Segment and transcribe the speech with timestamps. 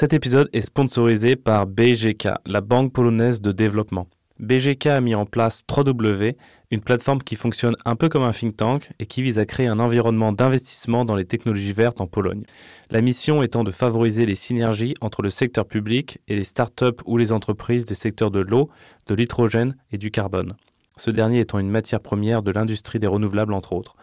[0.00, 4.06] Cet épisode est sponsorisé par BGK, la banque polonaise de développement.
[4.38, 6.36] BGK a mis en place 3W,
[6.70, 9.66] une plateforme qui fonctionne un peu comme un think tank et qui vise à créer
[9.66, 12.44] un environnement d'investissement dans les technologies vertes en Pologne.
[12.90, 17.18] La mission étant de favoriser les synergies entre le secteur public et les startups ou
[17.18, 18.70] les entreprises des secteurs de l'eau,
[19.06, 20.56] de l'hydrogène et du carbone.
[20.96, 23.96] Ce dernier étant une matière première de l'industrie des renouvelables entre autres.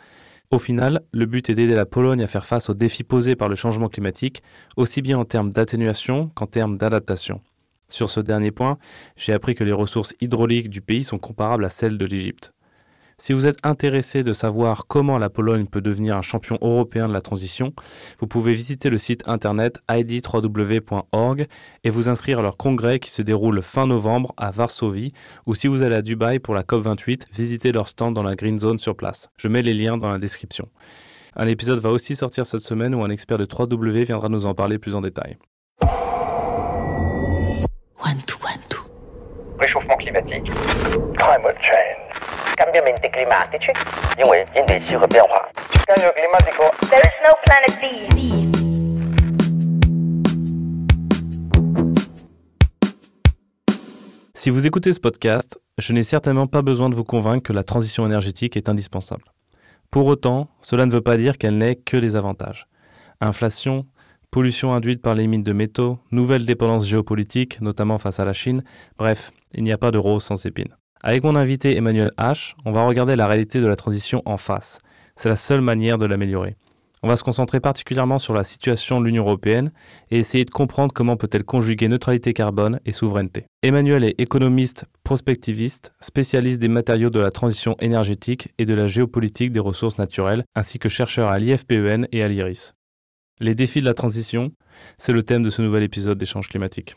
[0.49, 3.49] Au final, le but est d'aider la Pologne à faire face aux défis posés par
[3.49, 4.41] le changement climatique,
[4.77, 7.41] aussi bien en termes d'atténuation qu'en termes d'adaptation.
[7.89, 8.77] Sur ce dernier point,
[9.17, 12.53] j'ai appris que les ressources hydrauliques du pays sont comparables à celles de l'Égypte.
[13.19, 17.13] Si vous êtes intéressé de savoir comment la Pologne peut devenir un champion européen de
[17.13, 17.73] la transition,
[18.19, 21.47] vous pouvez visiter le site internet id3w.org
[21.83, 25.13] et vous inscrire à leur congrès qui se déroule fin novembre à Varsovie
[25.47, 28.59] ou si vous allez à Dubaï pour la COP28, visitez leur stand dans la Green
[28.59, 29.29] Zone sur place.
[29.35, 30.69] Je mets les liens dans la description.
[31.35, 34.53] Un épisode va aussi sortir cette semaine où un expert de 3W viendra nous en
[34.53, 35.37] parler plus en détail.
[39.59, 40.51] Réchauffement climatique.
[41.17, 42.06] Climate change.
[54.33, 57.63] Si vous écoutez ce podcast, je n'ai certainement pas besoin de vous convaincre que la
[57.63, 59.23] transition énergétique est indispensable.
[59.91, 62.67] Pour autant, cela ne veut pas dire qu'elle n'ait que des avantages.
[63.19, 63.85] Inflation,
[64.31, 68.63] pollution induite par les mines de métaux, nouvelle dépendance géopolitique, notamment face à la Chine,
[68.97, 70.76] bref, il n'y a pas de rose sans épines.
[71.01, 74.79] Avec mon invité Emmanuel H, on va regarder la réalité de la transition en face.
[75.15, 76.55] C'est la seule manière de l'améliorer.
[77.03, 79.71] On va se concentrer particulièrement sur la situation de l'Union européenne
[80.09, 83.45] et essayer de comprendre comment peut-elle conjuguer neutralité carbone et souveraineté.
[83.61, 89.51] Emmanuel est économiste prospectiviste, spécialiste des matériaux de la transition énergétique et de la géopolitique
[89.51, 92.73] des ressources naturelles, ainsi que chercheur à l'IFPEN et à l'IRIS.
[93.39, 94.51] Les défis de la transition,
[94.97, 96.95] c'est le thème de ce nouvel épisode d'échange climatique.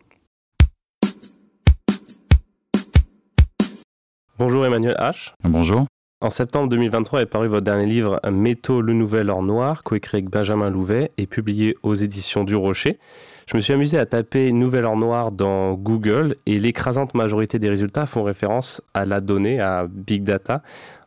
[4.41, 5.35] Bonjour Emmanuel H.
[5.45, 5.85] Bonjour.
[6.23, 10.31] En septembre 2023 est paru votre dernier livre Métaux, le nouvel or noir, coécrit avec
[10.31, 12.99] Benjamin Louvet et publié aux éditions du Rocher.
[13.47, 17.69] Je me suis amusé à taper Nouvel or noir dans Google et l'écrasante majorité des
[17.69, 20.63] résultats font référence à la donnée, à Big Data.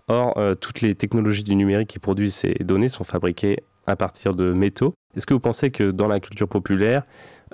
[0.10, 4.36] Or, euh, toutes les technologies du numérique qui produisent ces données sont fabriquées à partir
[4.36, 4.94] de métaux.
[5.18, 7.02] Est-ce que vous pensez que dans la culture populaire,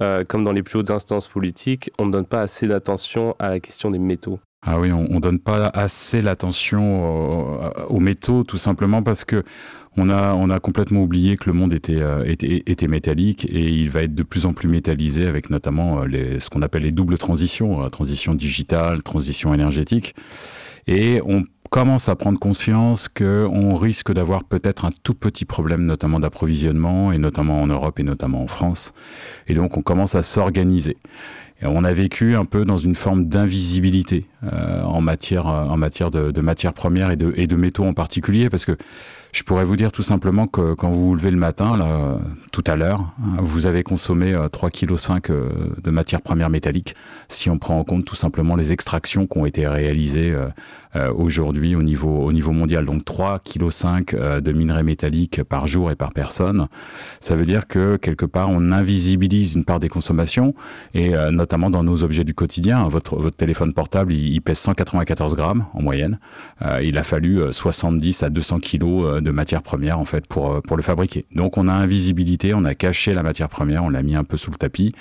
[0.02, 3.52] euh, comme dans les plus hautes instances politiques, on ne donne pas assez d'attention à
[3.52, 4.42] la question des métaux?
[4.62, 9.44] Ah oui, on, ne donne pas assez l'attention aux, métaux, tout simplement parce que
[9.96, 13.70] on a, on a complètement oublié que le monde était, euh, était, était, métallique et
[13.70, 16.84] il va être de plus en plus métallisé avec notamment euh, les, ce qu'on appelle
[16.84, 20.14] les doubles transitions, la transition digitale, transition énergétique.
[20.88, 26.20] Et on commence à prendre conscience qu'on risque d'avoir peut-être un tout petit problème, notamment
[26.20, 28.94] d'approvisionnement, et notamment en Europe et notamment en France.
[29.48, 30.98] Et donc on commence à s'organiser
[31.64, 36.32] on a vécu un peu dans une forme d'invisibilité euh, en matière, en matière de,
[36.32, 38.78] de matières premières et de, et de métaux en particulier, parce que
[39.32, 42.18] je pourrais vous dire tout simplement que quand vous vous levez le matin, là,
[42.52, 45.50] tout à l'heure, hein, vous avez consommé 3,5 kg euh,
[45.84, 46.96] de matières premières métalliques,
[47.28, 50.50] si on prend en compte tout simplement les extractions qui ont été réalisées euh, euh,
[51.16, 52.86] aujourd'hui au niveau, au niveau mondial.
[52.86, 56.68] Donc 3,5 kg de minerais métalliques par jour et par personne.
[57.20, 60.56] Ça veut dire que quelque part, on invisibilise une part des consommations,
[60.94, 62.88] et notamment dans nos objets du quotidien.
[62.88, 66.20] Votre, téléphone portable, il, pèse 194 grammes en moyenne.
[66.82, 70.78] il a fallu 70 à 200 kilos de matière première en fait pour euh, pour
[70.78, 71.26] le fabriquer.
[71.34, 74.38] Donc on a invisibilité, on a caché la matière première, on l'a mis un peu
[74.38, 74.94] sous le tapis.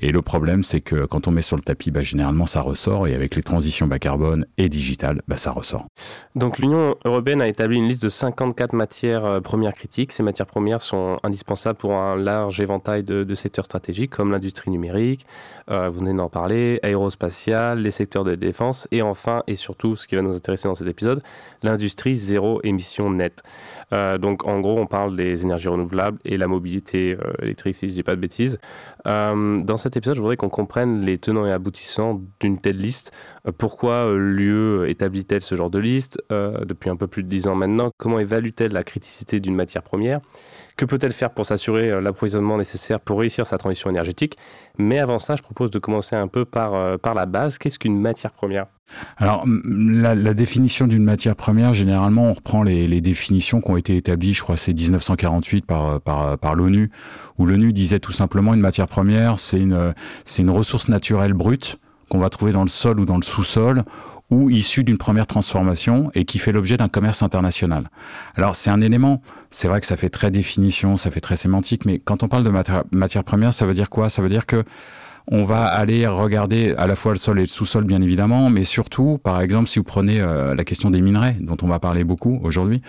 [0.00, 3.06] Et le problème c'est que quand on met sur le tapis, bah, généralement ça ressort
[3.06, 5.86] et avec les transitions bas carbone et digitales, bah, ça ressort.
[6.34, 10.12] Donc l'Union européenne a établi une liste de 54 matières euh, premières critiques.
[10.12, 15.26] Ces matières premières sont indispensables pour un large éventail de, secteurs stratégiques comme l'industrie numérique,
[15.70, 20.06] euh, vous venez d'en parler, aérospatiale, les secteurs de défense et enfin et surtout ce
[20.06, 21.22] qui va nous intéresser dans cet épisode,
[21.62, 23.42] l'industrie zéro émission nette.
[23.92, 27.92] Euh, donc en gros, on parle des énergies renouvelables et la mobilité électrique, si je
[27.92, 28.58] ne dis pas de bêtises.
[29.06, 33.12] Euh, dans cet épisode, je voudrais qu'on comprenne les tenants et aboutissants d'une telle liste.
[33.58, 37.90] pourquoi l'UE établit-elle ce genre de liste depuis un peu plus de dix ans maintenant?
[37.98, 40.20] Comment évalue-t-elle la criticité d'une matière première?
[40.76, 44.36] Que peut-elle faire pour s'assurer l'approvisionnement nécessaire pour réussir sa transition énergétique?
[44.78, 47.58] Mais avant ça, je propose de commencer un peu par, par la base.
[47.58, 48.66] Qu'est-ce qu'une matière première?
[49.16, 54.34] Alors, la, définition d'une matière première, généralement, on reprend les, définitions qui ont été établies,
[54.34, 56.90] je crois, c'est 1948 par, par, par l'ONU,
[57.38, 59.94] où l'ONU disait tout simplement une matière première, c'est une,
[60.24, 61.78] c'est une ressource naturelle brute
[62.08, 63.82] qu'on va trouver dans le sol ou dans le sous-sol
[64.30, 67.90] ou issu d'une première transformation et qui fait l'objet d'un commerce international.
[68.34, 71.84] Alors c'est un élément, c'est vrai que ça fait très définition, ça fait très sémantique,
[71.84, 72.50] mais quand on parle de
[72.96, 74.08] matière première, ça veut dire quoi?
[74.10, 74.64] Ça veut dire que
[75.28, 78.64] on va aller regarder à la fois le sol et le sous-sol, bien évidemment, mais
[78.64, 82.04] surtout, par exemple, si vous prenez euh, la question des minerais, dont on va parler
[82.04, 82.80] beaucoup aujourd'hui,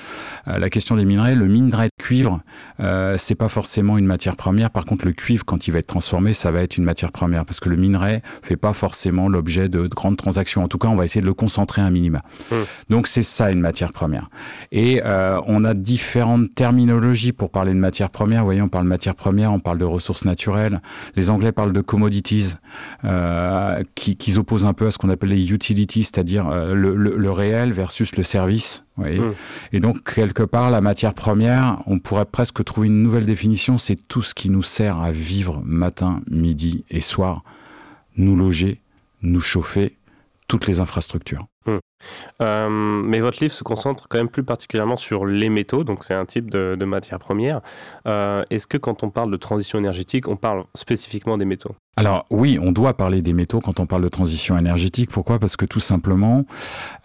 [0.47, 2.41] euh, la question des minerais, le minerai de cuivre,
[2.79, 4.69] euh, c'est pas forcément une matière première.
[4.69, 7.43] Par contre, le cuivre, quand il va être transformé, ça va être une matière première,
[7.43, 10.63] parce que le minerai fait pas forcément l'objet de, grandes transactions.
[10.63, 12.21] En tout cas, on va essayer de le concentrer un minima.
[12.51, 12.55] Mmh.
[12.89, 14.29] Donc, c'est ça une matière première.
[14.71, 18.41] Et on a différentes terminologies pour parler de matière première.
[18.41, 20.81] Vous voyez, on parle de matière première, on parle de ressources naturelles.
[21.15, 21.81] Les Anglais parlent de
[23.03, 27.73] euh, qu'ils opposent un peu à ce qu'on appelle les utilities, c'est-à-dire euh, le, réel
[27.73, 28.85] versus le service.
[28.95, 29.33] Voyez hmm.
[29.73, 34.07] Et donc, quelque part, la matière première, on pourrait presque trouver une nouvelle définition, c'est
[34.07, 37.43] tout ce qui nous sert à vivre matin, midi et soir,
[38.15, 38.81] nous loger,
[39.21, 39.97] nous chauffer,
[40.47, 41.45] toutes les infrastructures.
[41.67, 41.77] Hmm.
[42.41, 46.13] Euh, mais votre livre se concentre quand même plus particulièrement sur les métaux, donc c'est
[46.13, 47.61] un type de, matière première.
[48.05, 51.75] Est-ce que quand on parle de transition énergétique, on parle spécifiquement des métaux?
[51.99, 55.09] Alors oui, on doit parler des métaux quand on parle de transition énergétique.
[55.09, 55.39] Pourquoi?
[55.39, 56.45] Parce que tout simplement,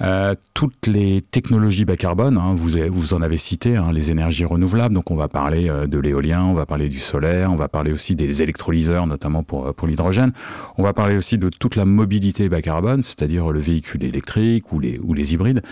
[0.02, 4.44] euh, toutes les technologies bas carbone, hein, vous, vous en avez cité, hein, les énergies
[4.44, 7.68] renouvelables, donc on va parler euh, de l'éolien, on va parler du solaire, on va
[7.68, 10.32] parler aussi des électrolyseurs, notamment pour, pour l'hydrogène.
[10.76, 14.80] On va parler aussi de toute la mobilité bas carbone, c'est-à-dire le véhicule électrique ou
[14.80, 15.62] les, ou les hybrides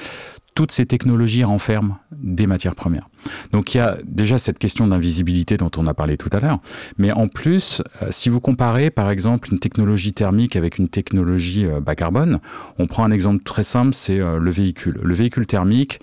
[0.54, 3.08] toutes ces technologies renferment des matières premières.
[3.52, 6.58] Donc il y a déjà cette question d'invisibilité dont on a parlé tout à l'heure,
[6.98, 11.66] mais en plus, euh, si vous comparez par exemple une technologie thermique avec une technologie
[11.66, 12.40] euh, bas carbone,
[12.78, 14.98] on prend un exemple très simple, c'est euh, le véhicule.
[15.02, 16.00] Le véhicule thermique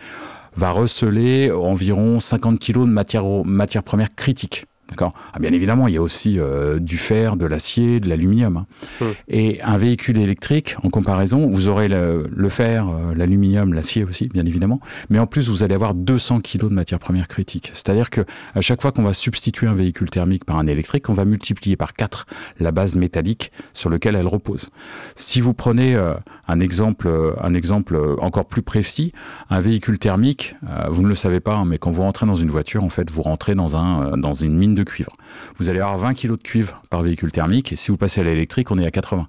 [0.56, 4.66] va receler environ 50 kg de matières matière première critiques.
[4.90, 8.58] D'accord ah, Bien évidemment, il y a aussi euh, du fer, de l'acier, de l'aluminium.
[8.58, 8.66] Hein.
[9.02, 9.14] Hum.
[9.28, 14.46] Et un véhicule électrique, en comparaison, vous aurez le, fer, euh, l'aluminium, l'acier aussi, bien
[14.46, 14.80] évidemment.
[15.10, 17.72] Mais en plus, vous allez avoir 200 kg de matières premières critiques.
[17.74, 18.22] C'est-à-dire que
[18.56, 21.76] à chaque fois qu'on va substituer un véhicule thermique par un électrique, on va multiplier
[21.76, 22.26] par 4
[22.60, 24.70] la base métallique sur laquelle elle repose.
[25.16, 26.14] Si vous prenez euh,
[26.48, 29.14] un exemple, un exemple encore plus précis,
[29.50, 30.56] un véhicule thermique,
[30.90, 33.10] vous ne le savez pas, hein, mais quand vous rentrez dans une voiture, en fait,
[33.12, 35.12] vous rentrez dans un dans une mine de cuivre.
[35.58, 38.24] Vous allez avoir 20 kg de cuivre par véhicule thermique, et si vous passez à
[38.24, 39.28] l'électrique, on est à 80.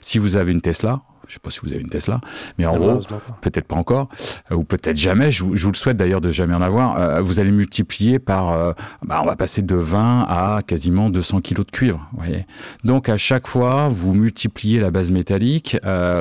[0.00, 2.22] Si vous avez une Tesla, je ne sais pas si vous avez une Tesla,
[2.56, 3.00] mais en gros,
[3.42, 4.08] peut-être pas encore,
[4.50, 7.38] euh, ou peut-être jamais, je vous, le souhaite d'ailleurs de jamais en avoir, euh, vous
[7.38, 8.72] allez multiplier par, euh,
[9.04, 12.08] bah, on va passer de 20 à quasiment 200 kilos de cuivre.
[12.16, 12.46] Voyez
[12.82, 15.76] Donc à chaque fois, vous multipliez la base métallique.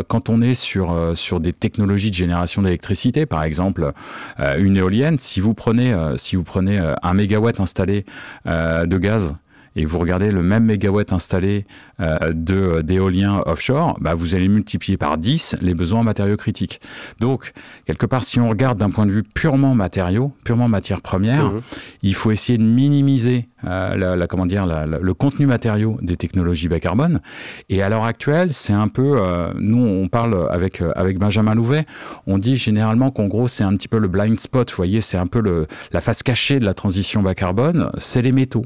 [0.07, 3.93] quand on est sur, sur des technologies de génération d'électricité, par exemple
[4.39, 8.05] une éolienne, si vous prenez, si vous prenez un mégawatt installé
[8.45, 9.35] de gaz,
[9.77, 11.65] et vous regardez le même mégawatt installé
[11.99, 16.81] euh, de d'éolien offshore, bah vous allez multiplier par 10 les besoins en matériaux critiques.
[17.19, 17.53] Donc,
[17.85, 21.61] quelque part, si on regarde d'un point de vue purement matériaux, purement matière première, mhm.
[22.01, 26.79] il faut essayer de minimiser euh, la, comment dire, le contenu matériaux des technologies bas
[26.79, 27.21] carbone.
[27.69, 31.85] Et à l'heure actuelle, c'est un peu, euh, nous on parle avec avec Benjamin Louvet,
[32.25, 34.71] on dit généralement qu'en gros c'est un petit peu le blind spot.
[34.71, 38.23] Vous voyez, c'est un peu le, la face cachée de la transition bas carbone, c'est
[38.23, 38.65] les métaux.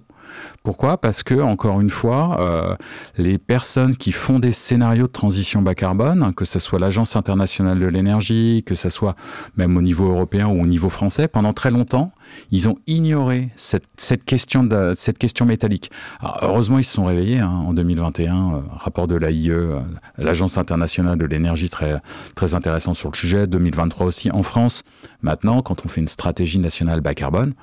[0.64, 0.98] Pourquoi?
[0.98, 2.76] Parce que, encore une fois, euh,
[3.18, 7.80] les personnes qui font des scénarios de transition bas carbone, que ce soit l'Agence internationale
[7.80, 9.16] de l'énergie, que ce soit
[9.58, 12.12] même au niveau européen ou au niveau français, pendant très longtemps,
[12.52, 13.88] ils ont ignoré cette,
[14.26, 14.64] question,
[15.46, 15.92] métallique.
[16.42, 19.80] heureusement, ils se sont réveillés hein, en 2021, euh, rapport de l'AIE, euh,
[20.18, 24.84] l'Agence internationale de l'énergie très intéressant sur le sujet, 2023 aussi en France.
[25.22, 27.54] Maintenant, quand on fait une stratégie nationale bas carbone,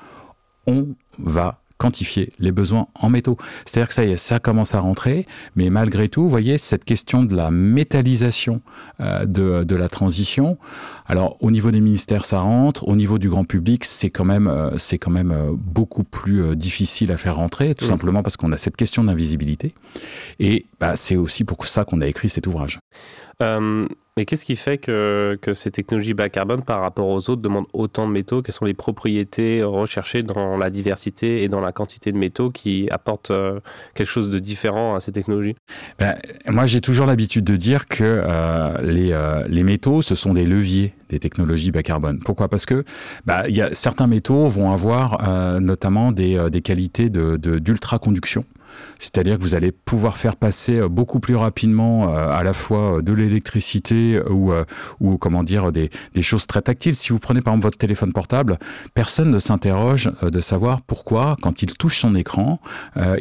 [0.66, 3.38] on va quantifier les besoins en métaux.
[3.64, 6.84] C'est-à-dire que ça y est, ça commence à rentrer, mais malgré tout, vous voyez, cette
[6.84, 8.60] question de la métallisation
[9.00, 10.58] euh, de, de, la transition,
[11.08, 14.46] alors au niveau des ministères, ça rentre, au niveau du grand public, c'est quand même,
[14.46, 18.52] euh, c'est quand même euh, beaucoup plus difficile à faire rentrer, tout simplement parce qu'on
[18.52, 19.74] a cette question d'invisibilité.
[20.38, 22.78] Et bah, c'est aussi pour ça qu'on a écrit cet ouvrage.
[24.18, 27.68] Mais qu'est-ce qui fait que, que, ces technologies bas carbone par rapport aux autres demandent
[27.72, 28.42] autant de métaux?
[28.42, 32.88] Quelles sont les propriétés recherchées dans la diversité et dans la quantité de métaux qui
[32.90, 33.60] apportent euh,
[33.94, 35.54] quelque chose de différent à ces technologies?
[36.00, 36.16] Ben,
[36.48, 40.46] Moi, j'ai toujours l'habitude de dire que euh, les, euh, les, métaux, ce sont des
[40.46, 42.18] leviers des technologies bas carbone.
[42.20, 42.48] Pourquoi?
[42.48, 42.84] Parce que
[43.26, 48.44] bah, y a, certains métaux vont avoir notamment des, des qualités d'ultra-conduction.
[48.98, 54.20] C'est-à-dire que vous allez pouvoir faire passer beaucoup plus rapidement à la fois de l'électricité
[54.28, 54.52] ou,
[55.00, 56.96] ou comment dire des, des choses très tactiles.
[56.96, 58.58] Si vous prenez par exemple votre téléphone portable,
[58.94, 62.60] personne ne s'interroge de savoir pourquoi, quand il touche son écran,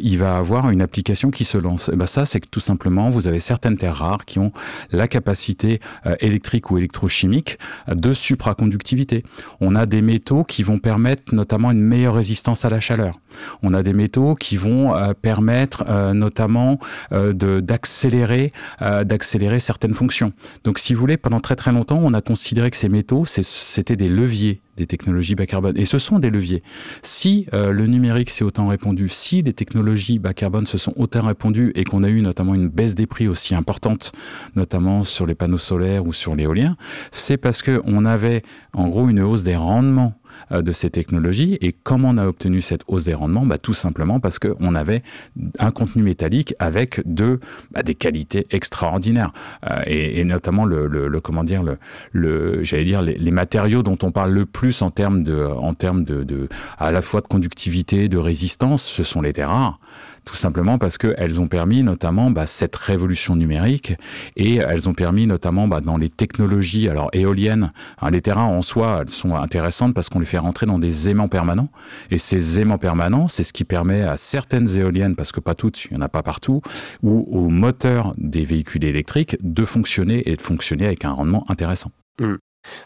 [0.02, 1.88] il va avoir une application qui se lance.
[1.88, 4.52] Et ben ça, c'est que tout simplement, vous avez certaines terres rares qui ont
[4.90, 5.80] la capacité
[6.20, 9.24] électrique ou électrochimique de supraconductivité.
[9.60, 13.18] On a des métaux qui vont permettre notamment une meilleure résistance à la chaleur.
[13.62, 15.12] On a des métaux qui vont euh,
[15.48, 16.78] euh, notamment
[17.12, 20.32] euh, d'accélérer d'accélérer certaines fonctions.
[20.64, 23.96] Donc si vous voulez, pendant très très longtemps, on a considéré que ces métaux, c'était
[23.96, 25.76] des leviers des technologies bas carbone.
[25.76, 26.62] Et ce sont des leviers.
[27.02, 31.72] Si le numérique s'est autant répandu, si les technologies bas carbone se sont autant répandues
[31.74, 34.12] et qu'on a eu notamment une baisse des prix aussi importante,
[34.54, 36.76] notamment sur les panneaux solaires ou sur l'éolien,
[37.10, 40.17] c'est parce qu'on avait en gros une hausse des rendements euh,
[40.50, 41.58] de ces technologies.
[41.60, 45.02] Et comment on a obtenu cette hausse des rendements bah, Tout simplement parce qu'on avait
[45.58, 47.40] un contenu métallique avec de,
[47.70, 49.32] bah, des qualités extraordinaires.
[49.68, 51.78] Euh, et, notamment, le, le, comment dire, le,
[52.12, 55.74] le j'allais dire, les, les, matériaux dont on parle le plus en termes, de, en
[55.74, 59.80] termes de, de, à la fois de conductivité, de résistance, ce sont les terres rares
[60.28, 63.94] tout simplement parce qu'elles ont permis notamment bah, cette révolution numérique
[64.36, 68.60] et elles ont permis notamment bah, dans les technologies alors éoliennes, hein, les terrains en
[68.60, 71.70] soi, elles sont intéressantes parce qu'on les fait rentrer dans des aimants permanents
[72.10, 75.86] et ces aimants permanents, c'est ce qui permet à certaines éoliennes, parce que pas toutes,
[75.86, 76.60] il n'y en a pas partout,
[77.02, 81.90] ou aux moteurs des véhicules électriques de fonctionner et de fonctionner avec un rendement intéressant.
[82.20, 82.34] Mmh.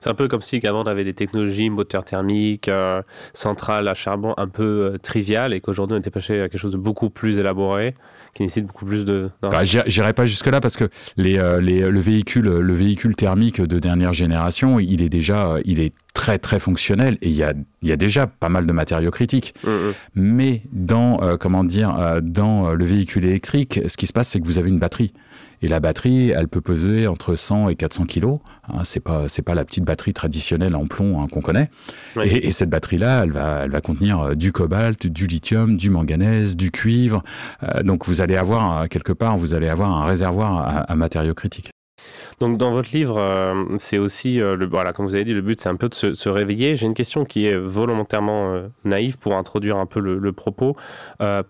[0.00, 3.02] C'est un peu comme si avant on avait des technologies, moteurs thermiques, euh,
[3.33, 6.73] centrales à charbon un peu euh, triviales et qu'aujourd'hui on était passé à quelque chose
[6.73, 7.95] de beaucoup plus élaboré,
[8.35, 9.31] qui nécessite beaucoup plus de.
[9.43, 13.61] Bah, J'irai pas jusque là parce que les, euh, les, le véhicule, le véhicule thermique
[13.61, 17.55] de dernière génération, il est déjà, il est très très fonctionnel et il y a,
[17.81, 19.55] il y a déjà pas mal de matériaux critiques.
[19.64, 19.93] Mm, mm.
[20.14, 24.59] Mais dans comment dire, dans le véhicule électrique, ce qui se passe, c'est que vous
[24.59, 25.12] avez une batterie.
[25.62, 28.40] Et la batterie, elle peut peser entre 100 et 400 kilos.
[28.69, 31.71] Hein, c'est pas c'est pas la petite batterie traditionnelle en plomb hein, qu'on connaît.
[32.25, 36.57] Et, cette batterie-là, elle va elle va contenir euh, du cobalt, du lithium, du manganèse,
[36.57, 37.23] du cuivre.
[37.62, 41.72] Euh, donc vous allez avoir quelque part, vous allez avoir un réservoir à matériaux critiques.
[42.42, 45.42] Donc dans votre livre, euh, c'est aussi, euh, le, voilà, comme vous avez dit, le
[45.42, 46.75] but c'est un peu de se, réveiller.
[46.75, 50.76] J'ai une question qui est volontairement euh, naïve pour introduire un peu le, propos.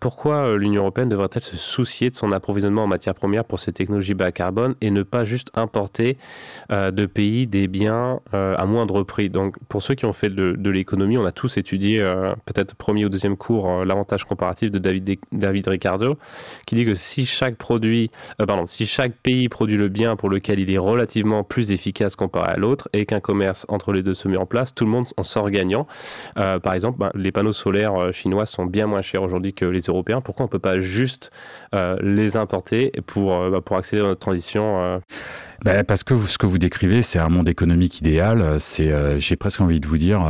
[0.00, 4.12] pourquoi l'Union européenne devrait-elle se soucier de son approvisionnement en matières premières pour ces technologies
[4.12, 6.18] bas carbone et ne pas juste importer
[6.68, 9.30] de pays des biens à moindre prix?
[9.30, 12.00] Donc pour ceux qui ont fait de, l'économie, on a tous étudié,
[12.44, 16.18] peut-être premier ou deuxième cours, l'avantage comparatif de David, David Ricardo,
[16.66, 20.58] qui dit que si chaque produit, pardon, si chaque pays produit le bien pour lequel
[20.58, 24.26] il est relativement plus efficace comparé à l'autre et qu'un commerce entre les deux se
[24.26, 25.86] met en place, tout le monde en sort gagnant.
[26.36, 29.64] Euh, par exemple, ben, les panneaux solaires euh, chinois sont bien moins chers aujourd'hui que
[29.64, 30.20] les Européens.
[30.20, 31.30] Pourquoi on ne peut pas juste
[31.74, 35.00] euh, les importer pour, bah, pour accélérer notre transition
[35.64, 38.56] ben, parce que ce que vous décrivez, c'est un monde économique idéal.
[38.58, 40.22] C'est, j'ai presque envie de vous dire,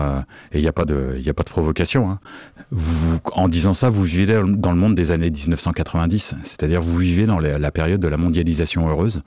[0.52, 2.10] et il n'y a pas de, il a pas de provocation.
[2.10, 2.18] Hein.
[2.70, 7.26] Vous, en disant ça, vous vivez dans le monde des années 1990, c'est-à-dire vous vivez
[7.26, 9.22] dans la période de la mondialisation heureuse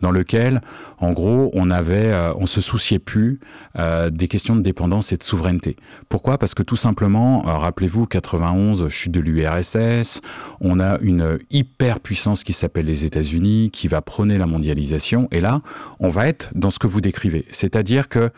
[0.00, 0.60] dans lequel,
[0.98, 3.40] en gros, on avait, euh, on se souciait plus
[3.78, 5.76] euh, des questions de dépendance et de souveraineté.
[6.08, 6.38] Pourquoi?
[6.38, 10.20] Parce que tout simplement, euh, rappelez-vous, 91, chute de l'URSS,
[10.60, 15.62] on a une hyper puissance qui s'appelle les États-Unis, qui va prôner la mondialisation, là,
[15.98, 18.30] on va être dans ce que vous décrivez, c'est-à-dire que,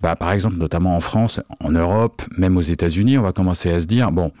[0.00, 3.80] bah, par exemple, notamment en France, en Europe, même aux États-Unis, on va commencer à
[3.80, 4.32] se dire bon,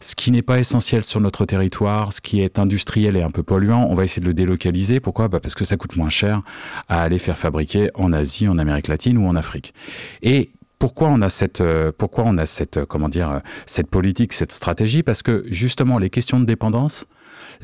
[0.00, 3.42] ce qui n'est pas essentiel sur notre territoire, ce qui est industriel et un peu
[3.42, 5.00] polluant, on va essayer de le délocaliser.
[5.00, 5.28] Pourquoi?
[5.28, 6.42] Bah Parce que ça coûte moins cher
[6.88, 9.74] à aller faire fabriquer en Asie, en Amérique latine ou en Afrique.
[10.22, 13.88] Et pourquoi on a cette, euh, pourquoi on a cette, euh, comment dire, euh, cette
[13.88, 15.02] politique, cette stratégie?
[15.02, 17.06] Parce que justement, les questions de dépendance,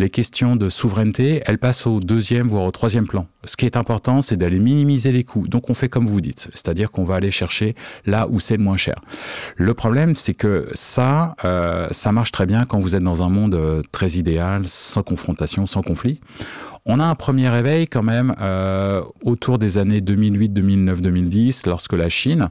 [0.01, 3.27] les questions de souveraineté, elles passent au deuxième, voire au troisième plan.
[3.45, 5.47] Ce qui est important, c'est d'aller minimiser les coûts.
[5.47, 7.75] Donc on fait comme vous dites, c'est-à-dire qu'on va aller chercher
[8.07, 8.97] là où c'est le moins cher.
[9.57, 11.37] Le problème, c'est que ça,
[11.91, 15.83] ça marche très bien quand vous êtes dans un monde très idéal, sans confrontation, sans
[15.83, 16.21] conflit.
[16.87, 21.93] On a un premier réveil quand même euh, autour des années 2008, 2009, 2010, lorsque
[21.93, 22.49] la Chine,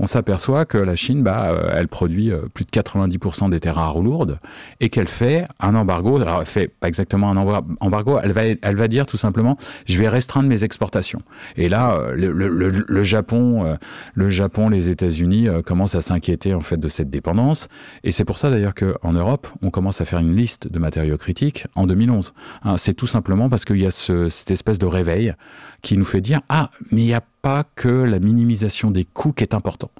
[0.00, 3.76] on s'aperçoit que la Chine, bah, euh, elle produit euh, plus de 90% des terres
[3.76, 4.40] rares ou lourdes
[4.80, 6.20] et qu'elle fait un embargo.
[6.20, 7.36] Alors, elle fait pas exactement un
[7.80, 9.56] embargo, elle va, elle va dire tout simplement,
[9.86, 11.22] je vais restreindre mes exportations.
[11.56, 13.76] Et là, le, Japon,
[14.14, 17.68] le Japon, les États-Unis commencent à s'inquiéter en fait de cette dépendance.
[18.02, 21.16] Et c'est pour ça d'ailleurs qu'en Europe, on commence à faire une liste de matériaux
[21.16, 22.34] critiques en 2011.
[22.64, 25.34] Hein, c'est tout simplement parce qu'il y a cette espèce de réveil
[25.82, 29.32] qui nous fait dire ah mais il n'y a pas que la minimisation des coûts
[29.32, 29.90] qui est important.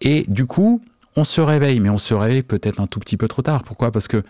[0.00, 0.82] Et du coup
[1.16, 3.62] on se réveille, mais on se réveille peut-être un tout petit peu trop tard.
[3.64, 3.90] Pourquoi?
[3.90, 4.22] Parce que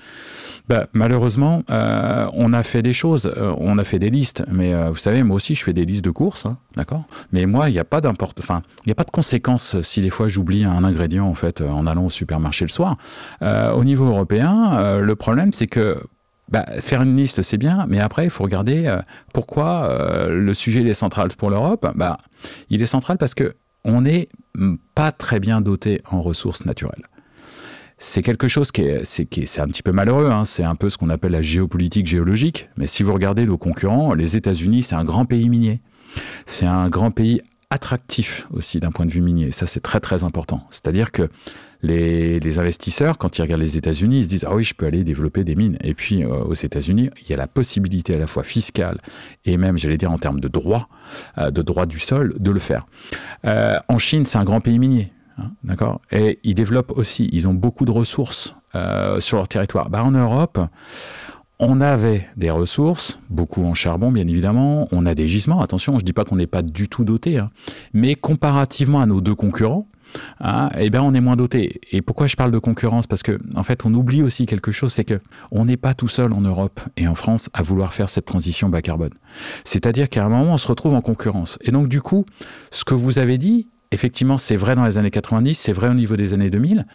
[0.69, 4.73] bah, malheureusement, euh, on a fait des choses, euh, on a fait des listes, mais
[4.73, 7.05] euh, vous savez, moi aussi, je fais des listes de courses, hein, d'accord?
[7.33, 10.01] Mais moi, il n'y a pas d'importe, enfin, il n'y a pas de conséquences si
[10.01, 12.97] des fois j'oublie un ingrédient en fait en allant au supermarché le soir.
[13.43, 16.01] au niveau européen, le problème, c'est que
[16.49, 19.01] bah, faire une liste, c'est bien, mais après, il faut regarder
[19.33, 21.87] pourquoi le sujet est central pour l'Europe.
[21.95, 22.19] Bah,
[22.71, 24.29] il est central parce que on n'est
[24.95, 27.07] pas très bien doté en ressources naturelles.
[27.99, 30.31] C'est quelque chose qui est, c'est, c'est un petit peu malheureux.
[30.31, 30.45] Hein.
[30.45, 32.69] C'est un peu ce qu'on appelle la géopolitique géologique.
[32.77, 35.81] Mais si vous regardez nos concurrents, les États-Unis, c'est un grand pays minier.
[36.45, 39.51] C'est un grand pays attractif aussi d'un point de vue minier.
[39.51, 40.67] Ça, c'est très très important.
[40.71, 41.31] C'est-à-dire que
[41.87, 45.05] les, investisseurs, quand ils regardent les États-Unis, ils se disent ah oui, je peux aller
[45.05, 45.79] développer des mines.
[45.81, 49.01] Et puis euh, aux États-Unis, il y a la possibilité à la fois fiscale
[49.45, 50.89] et même, j'allais dire en termes de droit,
[51.39, 52.87] euh, de droit du sol, de le faire.
[53.45, 55.13] Euh, en Chine, c'est un grand pays minier.
[55.39, 56.01] Hein, d'accord?
[56.11, 58.55] Et ils développent aussi, ils ont beaucoup de ressources
[59.21, 59.89] sur leur territoire.
[59.89, 60.59] Bah, en Europe,
[61.59, 66.03] on avait des ressources, beaucoup en charbon bien évidemment, on a des gisements, attention, je
[66.03, 67.49] ne dis pas qu'on n'est pas du tout doté, hein.
[67.95, 69.89] mais comparativement à nos deux concurrents,
[70.41, 71.81] ah, eh bien on est moins doté.
[71.91, 73.07] Et pourquoi je parle de concurrence?
[73.07, 75.21] Parce que en fait, on oublie aussi quelque chose, c'est que
[75.51, 78.69] on n'est pas tout seul en Europe et en France à vouloir faire cette transition
[78.69, 79.15] bas carbone.
[79.65, 81.59] C'est-à-dire qu'à un moment, on se retrouve en concurrence.
[81.63, 82.27] Et donc du coup,
[82.71, 85.95] ce que vous avez dit, effectivement, c'est vrai dans les années 90, c'est vrai au
[85.95, 86.87] niveau des années 2000.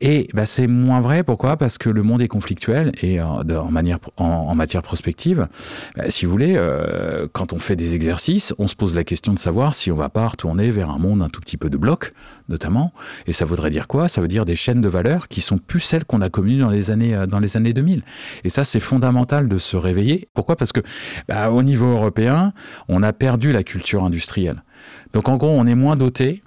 [0.00, 1.56] Et bah, c'est moins vrai, pourquoi?
[1.56, 5.48] Parce que le monde est conflictuel et euh, en, manière, en, matière prospective,
[5.96, 9.32] bah, si vous voulez, euh, quand on fait des exercices, on se pose la question
[9.32, 11.76] de savoir si on va pas retourner vers un monde un tout petit peu de
[11.76, 12.12] blocs,
[12.48, 12.92] notamment.
[13.26, 14.08] Et ça voudrait dire quoi?
[14.08, 16.70] Ça veut dire des chaînes de valeur qui sont plus celles qu'on a connues dans
[16.70, 18.02] les années, euh, dans les années 2000.
[18.42, 20.28] Et ça, c'est fondamental de se réveiller.
[20.34, 20.56] Pourquoi?
[20.56, 20.80] Parce que
[21.28, 22.52] bah, au niveau européen,
[22.88, 24.64] on a perdu la culture industrielle.
[25.12, 26.42] Donc en gros, on est moins doté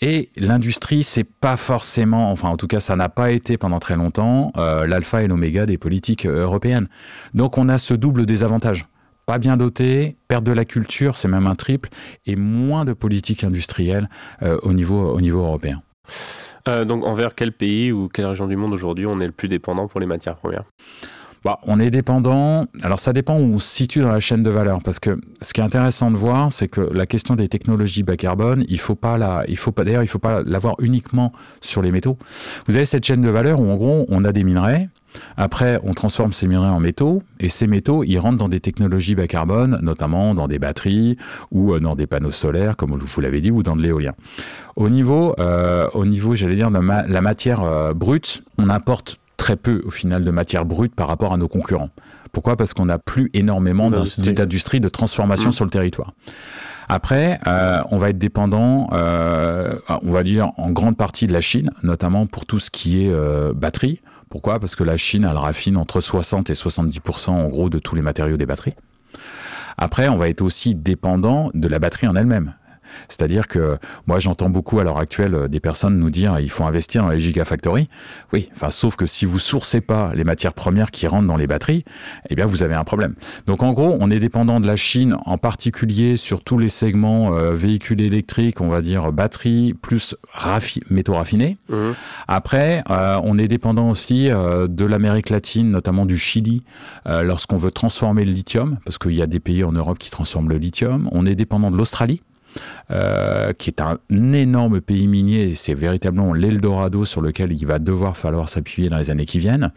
[0.00, 3.96] et l'industrie, c'est pas forcément, enfin en tout cas, ça n'a pas été pendant très
[3.96, 6.88] longtemps euh, l'alpha et l'oméga des politiques euh, européennes.
[7.32, 8.86] Donc on a ce double désavantage.
[9.26, 11.88] Pas bien doté, perte de la culture, c'est même un triple,
[12.26, 14.10] et moins de politique industrielle
[14.42, 15.82] euh, au, niveau, au niveau européen.
[16.66, 19.86] donc envers quel pays ou quelle région du monde aujourd'hui on est le plus dépendant
[19.88, 20.64] pour les matières premières?
[21.44, 22.66] Bah, on est dépendant.
[22.82, 25.52] Alors ça dépend où on se situe dans la chaîne de valeur, parce que ce
[25.52, 28.94] qui est intéressant de voir, c'est que la question des technologies bas carbone, il faut
[28.94, 32.16] pas la, il faut pas d'ailleurs, il faut pas l'avoir uniquement sur les métaux.
[32.66, 34.88] Vous avez cette chaîne de valeur où en gros on a des minerais.
[35.36, 39.14] Après, on transforme ces minerais en métaux, et ces métaux, ils rentrent dans des technologies
[39.14, 41.16] bas carbone, notamment dans des batteries
[41.52, 44.14] ou euh, dans des panneaux solaires, comme vous l'avez dit, ou dans de l'éolien.
[44.74, 49.56] Au niveau, euh, au niveau, j'allais dire, de la matière euh, brute, on importe très
[49.56, 51.90] peu au final de matière brute par rapport à nos concurrents.
[52.32, 52.56] Pourquoi?
[52.56, 55.52] Parce qu'on n'a plus énormément d'industrie de transformation mmh.
[55.52, 56.12] sur le territoire.
[56.88, 61.40] Après, euh, on va être dépendant, euh, on va dire, en grande partie de la
[61.40, 64.02] Chine, notamment pour tout ce qui est euh, batterie.
[64.28, 64.58] Pourquoi?
[64.58, 68.02] Parce que la Chine, elle raffine entre 60 et 70% en gros de tous les
[68.02, 68.74] matériaux des batteries.
[69.78, 72.54] Après, on va être aussi dépendant de la batterie en elle-même.
[73.08, 76.64] C'est-à-dire que moi, j'entends beaucoup à l'heure actuelle euh, des personnes nous dire il faut
[76.64, 77.88] investir dans les gigafactories.
[78.32, 81.46] Oui, enfin, sauf que si vous sourcez pas les matières premières qui rentrent dans les
[81.46, 81.84] batteries,
[82.30, 83.14] eh bien, vous avez un problème.
[83.46, 87.34] Donc, en gros, on est dépendant de la Chine, en particulier sur tous les segments
[87.34, 90.16] euh, véhicules électriques, on va dire batteries plus
[90.90, 91.56] métaux raffinés.
[91.68, 91.76] Mmh.
[92.28, 96.62] Après, euh, on est dépendant aussi de l'Amérique latine, notamment du Chili,
[97.06, 100.48] lorsqu'on veut transformer le lithium, parce qu'il y a des pays en Europe qui transforment
[100.48, 101.08] le lithium.
[101.12, 102.22] On est dépendant de l'Australie
[102.90, 105.54] euh, qui est un énorme pays minier.
[105.54, 109.72] C'est véritablement l'Eldorado sur lequel il va devoir falloir s'appuyer dans les années qui viennent.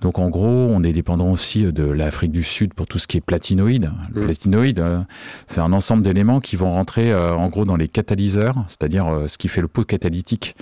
[0.00, 3.16] Donc en gros, on est dépendant aussi de l'Afrique du Sud pour tout ce qui
[3.16, 3.90] est platinoïde.
[4.12, 4.24] Le mm.
[4.24, 5.00] platinoïde, euh,
[5.46, 9.38] c'est un ensemble d'éléments qui vont rentrer euh, en gros dans les catalyseurs, c'est-à-dire ce
[9.38, 10.56] qui fait le pot catalytique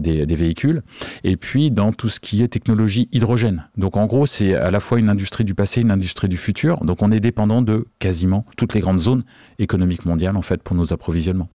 [0.00, 0.82] des, des, véhicules,
[1.24, 3.64] et puis dans tout ce qui est technologie hydrogène.
[3.76, 6.84] Donc en gros, c'est à la fois une industrie du passé, une industrie du futur.
[6.84, 9.24] Donc on est dépendant de quasiment toutes les grandes zones
[9.58, 11.48] économiques mondiales en fait pour nos approvisionnements.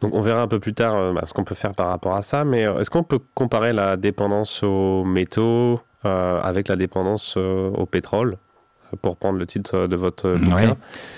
[0.00, 2.14] Donc on verra un peu plus tard euh, bah, ce qu'on peut faire par rapport
[2.14, 6.76] à ça, mais euh, est-ce qu'on peut comparer la dépendance aux métaux euh, avec la
[6.76, 8.38] dépendance au pétrole
[9.02, 10.76] pour prendre le titre de votre bouquin,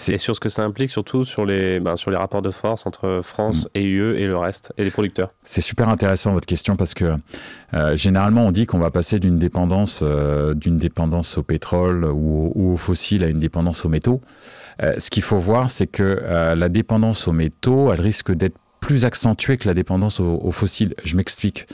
[0.09, 2.85] et sur ce que ça implique surtout sur les, bah, sur les rapports de force
[2.85, 3.79] entre France mm.
[3.79, 5.31] et UE et le reste, et les producteurs?
[5.43, 7.15] C'est super intéressant votre question parce que
[7.95, 12.77] généralement on dit qu'on va passer d'une dépendance, d'une dépendance au pétrole ou, ou, aux
[12.77, 14.21] fossiles à une dépendance aux métaux.
[14.81, 18.57] Euh, ce qu'il faut voir, c'est que euh, la dépendance aux métaux, elle risque d'être
[18.81, 20.95] plus accentuée que la dépendance aux, fossiles.
[21.05, 21.67] Je m'explique.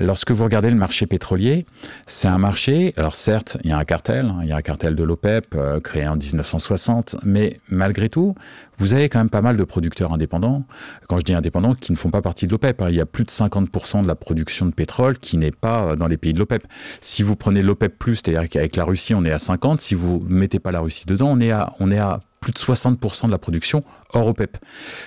[0.00, 1.66] Lorsque vous regardez le marché pétrolier,
[2.06, 4.62] c'est un marché, alors certes, il y a un cartel, hein, il y a un
[4.62, 8.34] cartel de l'OPEP euh, créé en 1960, mais malgré tout,
[8.78, 10.64] vous avez quand même pas mal de producteurs indépendants.
[11.08, 12.82] Quand je dis indépendants, qui ne font pas partie de l'OPEP.
[12.82, 12.88] hein.
[12.88, 15.96] Il y a plus de 50% de la production de pétrole qui n'est pas euh,
[15.96, 16.66] dans les pays de l'OPEP.
[17.00, 19.80] Si vous prenez l'OPEP+, c'est-à-dire qu'avec la Russie, on est à 50.
[19.80, 22.58] Si vous mettez pas la Russie dedans, on est à, on est à plus de
[22.58, 23.82] 60% de la production
[24.14, 24.56] hors OPEP.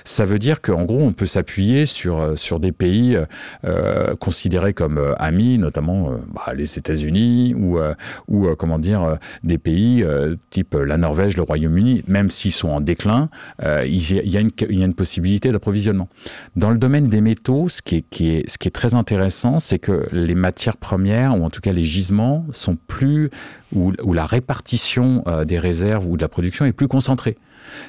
[0.04, 3.26] Ça veut dire qu'en gros, on peut s'appuyer sur, euh, sur des pays euh,
[3.66, 7.94] euh, considérés comme euh, amis, notamment bah, les États-Unis ou, euh,
[8.28, 12.82] ou comment dire, des pays euh, type la Norvège, le Royaume-Uni, même s'ils sont en
[12.82, 13.30] déclin,
[13.64, 16.10] il y a- une, il y a une possibilité d'approvisionnement.
[16.56, 19.60] Dans le domaine des métaux, ce qui est, qui est, ce qui est très intéressant,
[19.60, 23.30] c'est que les matières premières, ou en tout cas les gisements, sont plus,
[23.74, 27.38] où la répartition des réserves ou de la production est plus concentrée.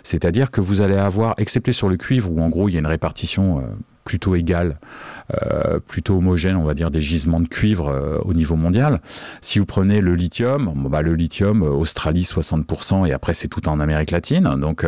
[0.02, 2.80] C'est-à-dire que vous allez avoir, excepté sur le cuivre, où en gros il y a
[2.80, 3.62] une répartition euh,
[4.04, 4.78] plutôt égale,
[5.42, 9.00] euh, plutôt homogène, on va dire, des gisements de cuivre euh, au niveau mondial.
[9.42, 13.80] Si vous prenez le lithium, bah, le lithium, Australie 60%, et après c'est tout en
[13.80, 14.86] Amérique latine, donc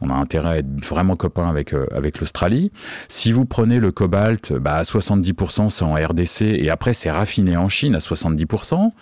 [0.00, 2.70] on a intérêt à être vraiment copain avec, avec l'Australie.
[3.08, 7.56] Si vous prenez le cobalt, bah, à 70% c'est en RDC, et après c'est raffiné
[7.56, 8.92] en Chine à 70%.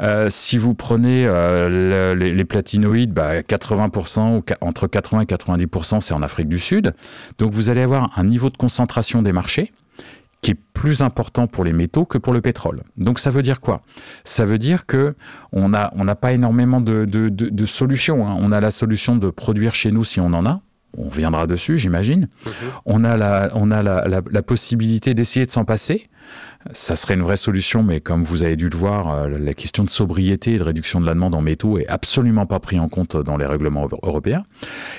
[0.00, 5.20] Euh, si vous prenez euh, le- les, les platinoïdes, bah, 80% ou ca- entre 80
[5.22, 6.94] et 90%, c'est en Afrique du Sud.
[7.38, 9.72] Donc vous allez avoir un niveau de concentration des marchés
[10.40, 12.82] qui est plus important pour les métaux que pour le pétrole.
[12.96, 13.82] Donc ça veut dire quoi?
[14.24, 15.14] Ça veut dire que
[15.52, 18.26] on n'a on pas énormément de, de- de- de solutions.
[18.26, 18.36] hein.
[18.40, 20.60] On a la solution de produire chez nous si on en a.
[20.98, 22.28] On viendra dessus, j'imagine.
[22.86, 26.08] On a la, on a la, la- la possibilité d'essayer de s'en passer.
[26.70, 29.82] Ça serait une vraie solution, mais comme vous avez dû le voir, euh, la question
[29.84, 32.88] de sobriété et de réduction de la demande en métaux est absolument pas pris en
[32.88, 34.44] compte dans les règlements euro- européens.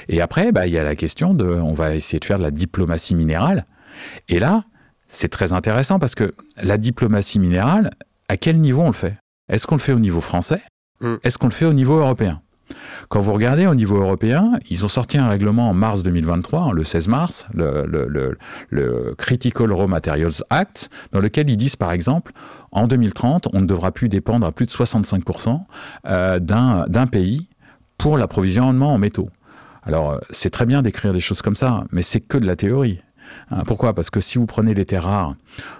[0.09, 2.43] Et après, bah, il y a la question de, on va essayer de faire de
[2.43, 3.65] la diplomatie minérale.
[4.27, 4.65] Et là,
[5.07, 7.91] c'est très intéressant parce que la diplomatie minérale,
[8.27, 9.15] à quel niveau on le fait?
[9.49, 10.61] Est-ce qu'on le fait au niveau français?
[11.01, 11.15] Mm.
[11.23, 12.41] Est-ce qu'on le fait au niveau européen?
[13.09, 16.71] Quand vous regardez au niveau européen, ils ont sorti un règlement en mars 2023, hein,
[16.71, 17.85] le 16 mars, le,
[18.69, 22.31] le- Critical Raw Materials Act, dans lequel ils disent par exemple,
[22.71, 25.59] en 2030, on ne devra plus dépendre à plus de 65%
[26.07, 27.47] euh, d'un d'un pays
[27.97, 29.29] pour l'approvisionnement en métaux.
[29.83, 32.55] Alors, euh, c'est très bien d'écrire des choses comme ça, mais c'est que de la
[32.55, 33.01] théorie.
[33.51, 33.93] Hein, pourquoi?
[33.93, 35.35] Parce que si vous prenez les terres rares,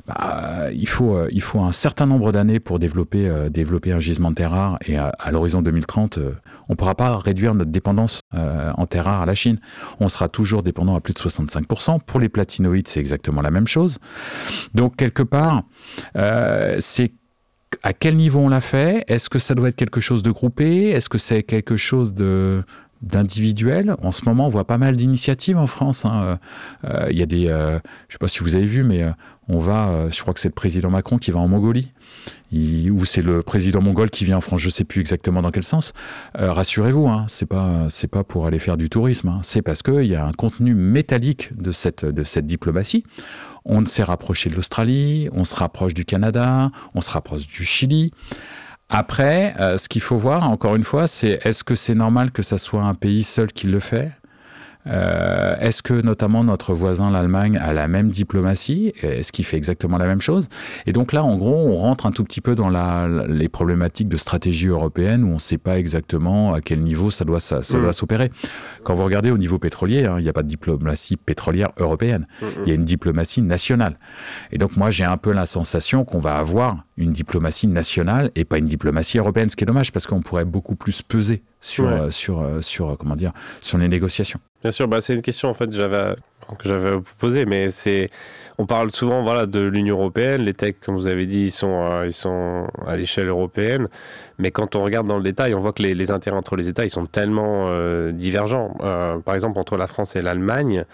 [0.07, 3.99] bah, il, faut, euh, il faut un certain nombre d'années pour développer, euh, développer un
[3.99, 4.77] gisement de terres rares.
[4.85, 6.31] Et à, l'horizon 2030, euh,
[6.69, 9.59] on ne pourra pas réduire notre dépendance en terres rares à la Chine.
[9.99, 11.99] On sera toujours dépendant à plus de 65%.
[11.99, 13.99] Pour les platinoïdes, c'est exactement la même chose.
[14.73, 15.63] Donc, quelque part,
[16.79, 17.11] c'est
[17.81, 19.03] à quel niveau on l'a fait?
[19.07, 20.89] Est-ce que ça doit être quelque chose de groupé?
[20.89, 22.63] Est-ce que c'est quelque chose de
[23.03, 26.05] d'individuel En ce moment, on voit pas mal d'initiatives en France.
[26.05, 26.39] hein.
[26.85, 29.11] Euh, Il y a des, euh, je sais pas si vous avez vu, mais euh,
[29.49, 31.91] on va, euh, je crois que c'est le président Macron qui va en Mongolie,
[32.53, 34.61] ou c'est le président mongol qui vient en France.
[34.61, 35.93] Je sais plus exactement dans quel sens.
[36.35, 39.27] Rassurez-vous, hein, c'est pas, c'est pas pour aller faire du tourisme.
[39.29, 39.39] hein.
[39.43, 43.03] C'est parce qu'il y a un contenu métallique de cette, de cette diplomatie.
[43.65, 48.11] On s'est rapproché de l'Australie, on se rapproche du Canada, on se rapproche du Chili.
[48.95, 52.43] Après, euh, ce qu'il faut voir, encore une fois, c'est est-ce que c'est normal que
[52.43, 54.11] ça soit un pays seul qui le fait?
[54.87, 58.93] Euh, Est-ce que notamment notre voisin l'Allemagne a la même diplomatie?
[59.01, 60.49] Est-ce qu'il fait exactement la même chose?
[60.85, 64.09] Et donc là, en gros, on rentre un tout petit peu dans la, les problématiques
[64.09, 67.63] de stratégie européenne où on ne sait pas exactement à quel niveau ça doit, ça,
[67.63, 67.81] ça Mm.
[67.81, 68.31] doit s'opérer.
[68.83, 72.27] Quand vous regardez au niveau pétrolier, hein, il n'y a pas de diplomatie pétrolière européenne.
[72.63, 73.97] Il y a une diplomatie nationale.
[74.51, 78.45] Et donc moi, j'ai un peu la sensation qu'on va avoir une diplomatie nationale et
[78.45, 81.85] pas une diplomatie européenne, ce qui est dommage parce qu'on pourrait beaucoup plus peser sur,
[81.85, 81.91] Ouais.
[81.91, 84.39] euh, sur, euh, sur, euh, comment dire, sur les négociations.
[84.61, 88.09] Bien sûr, bah, c'est une question en fait que j'avais poser, mais c'est
[88.57, 91.81] on parle souvent voilà de l'Union européenne, les techs comme vous avez dit ils sont
[91.89, 93.87] euh, ils sont à l'échelle européenne,
[94.37, 96.67] mais quand on regarde dans le détail, on voit que les, les intérêts entre les
[96.69, 98.75] États ils sont tellement euh, divergents.
[98.81, 100.85] Euh, par exemple entre la France et l'Allemagne.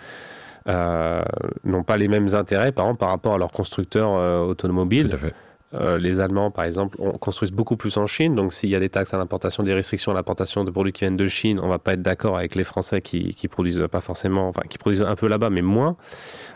[0.68, 4.12] n'ont pas les mêmes intérêts par exemple par rapport à leurs constructeurs
[4.48, 5.10] automobiles.
[5.10, 5.34] Tout à fait.
[5.76, 8.34] Euh, les Allemands, par exemple, on construisent beaucoup plus en Chine.
[8.34, 11.02] Donc, s'il y a des taxes à l'importation, des restrictions à l'importation de produits qui
[11.02, 14.02] viennent de Chine, on va pas être d'accord avec les Français qui, qui produisent pas
[14.02, 15.96] forcément, enfin, qui produisent un peu là-bas, mais moins.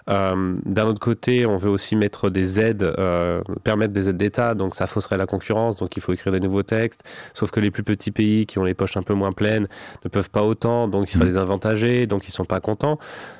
[0.09, 4.55] Euh, D'un autre côté, on veut aussi mettre des aides, euh, permettre des aides d'État.
[4.55, 5.77] Donc, ça fausserait la concurrence.
[5.77, 7.03] Donc, il faut écrire des nouveaux textes.
[7.33, 9.67] Sauf que les plus petits pays qui ont les poches un peu moins pleines
[10.03, 10.87] ne peuvent pas autant.
[10.87, 11.29] Donc, ils seraient Mhm.
[11.29, 12.07] désavantagés.
[12.07, 12.97] Donc, ils sont pas contents.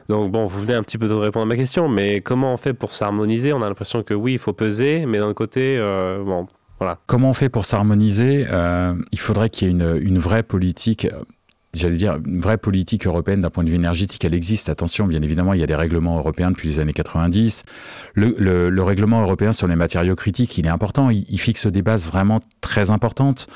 [0.10, 1.88] Donc, bon, vous venez un petit peu de répondre à ma question.
[1.88, 3.54] Mais comment on fait pour s'harmoniser?
[3.54, 5.06] On a l'impression que oui, il faut peser.
[5.06, 6.48] Mais d'un côté, euh, bon,
[7.08, 8.46] Comment on fait pour s'harmoniser?
[8.50, 11.08] Euh, Il faudrait qu'il y ait une, vraie politique.
[11.74, 14.70] j'allais dire, une vraie politique européenne d'un point de vue énergétique, elle existe.
[14.70, 17.63] Attention, bien évidemment, il y a des règlements européens depuis les années 90.
[18.13, 21.10] Le, le, le règlement européen sur les matériaux critiques, il est important.
[21.10, 23.48] Il fixe des bases vraiment très importantes.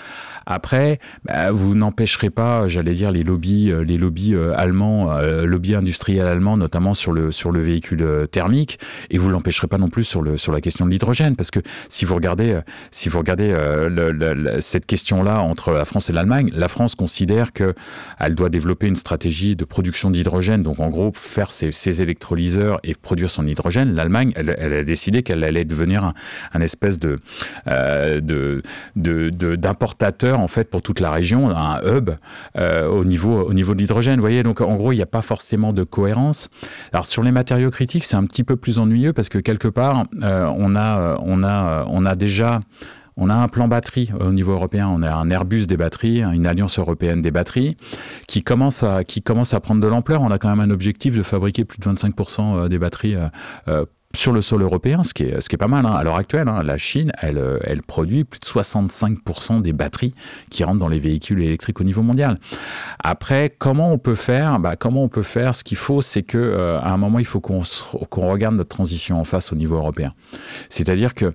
[0.50, 5.46] Après, bah, vous n'empêcherez pas, j'allais dire, les lobbies, euh, les lobbies euh, allemands, euh,
[5.46, 8.80] lobbies industriels allemands, notamment sur le sur le véhicule thermique,
[9.12, 11.60] et vous l'empêcherez pas non plus sur le sur la question de l'hydrogène, parce que
[11.90, 12.60] si vous regardez,
[12.92, 13.50] si vous regardez
[13.90, 17.74] le- le- cette question-là entre la France et l'Allemagne, la France considère que
[18.20, 22.80] elle doit développer une stratégie de production d'hydrogène, donc en gros faire ses, ses électrolyseurs
[22.84, 23.94] et produire son hydrogène.
[23.94, 26.14] L'Allemagne, elle, elle a décidé qu'elle allait devenir un,
[26.54, 27.18] un espèce de
[27.68, 28.62] euh, de
[28.96, 32.12] de- de- d'importateur en fait pour toute la région, un hub
[32.58, 34.16] euh, au niveau au niveau de l'hydrogène.
[34.16, 36.50] Vous voyez, donc en gros, il n'y a pas forcément de cohérence.
[36.94, 40.04] Alors sur les matériaux critiques, c'est un petit peu plus ennuyeux parce que quelque part,
[40.22, 42.62] euh, on a euh, on a on a déjà
[43.20, 46.46] on a un plan batterie au niveau européen, on a un Airbus des batteries, une
[46.46, 47.76] alliance européenne des batteries,
[48.28, 50.22] qui commence à, qui commence à prendre de l'ampleur.
[50.22, 53.16] On a quand même un objectif de fabriquer plus de 25% des batteries
[54.16, 55.86] sur le sol européen, ce qui est, ce qui est pas mal.
[55.86, 55.94] Hein.
[55.94, 60.14] À l'heure actuelle, hein, la Chine, elle, euh, elle produit plus de 65% des batteries
[60.50, 62.38] qui rentrent dans les véhicules électriques au niveau mondial.
[63.00, 65.54] Après, comment on peut faire bah, Comment on peut faire?
[65.54, 67.62] Ce qu'il faut, c'est que euh, à un moment, il faut qu'on
[68.30, 70.14] regarde notre transition en face au niveau européen.
[70.70, 71.34] C'est-à-dire que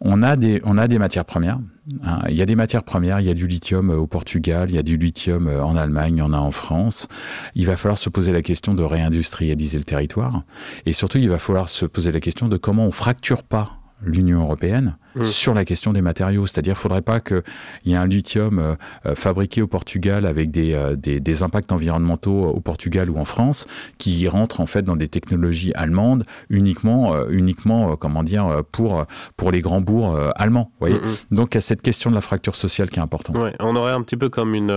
[0.00, 1.58] on a des, on a des matières premières.
[2.02, 2.22] Hein.
[2.28, 4.76] Il y a des matières premières, il y a du lithium euh, au Portugal, il
[4.76, 7.08] y a du lithium euh, en Allemagne, il y en a en France.
[7.54, 10.44] Il va falloir se poser la question de réindustrialiser le territoire.
[10.86, 14.42] Et surtout, il va falloir se poser la question de comment on fracture pas l'Union
[14.42, 15.24] européenne Mmh.
[15.24, 16.46] sur la question des matériaux.
[16.46, 17.42] C'est-à-dire, il faudrait pas qu'il
[17.84, 18.74] y ait un lithium euh,
[19.06, 23.24] euh, fabriqué au Portugal avec des, euh, des, des impacts environnementaux au Portugal ou en
[23.24, 23.66] France
[23.98, 29.04] qui rentre en fait dans des technologies allemandes uniquement, euh, uniquement comment dire, pour,
[29.36, 30.70] pour les grands bourgs allemands.
[30.80, 31.36] Voyez Mm, mm.
[31.36, 33.36] Donc, il y a cette question de la fracture sociale qui est importante.
[33.36, 34.70] Ouais, on aurait un petit peu comme une,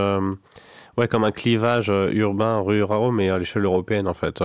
[0.98, 4.42] ouais, comme un clivage euh, urbain rural, mais à l'échelle européenne en fait.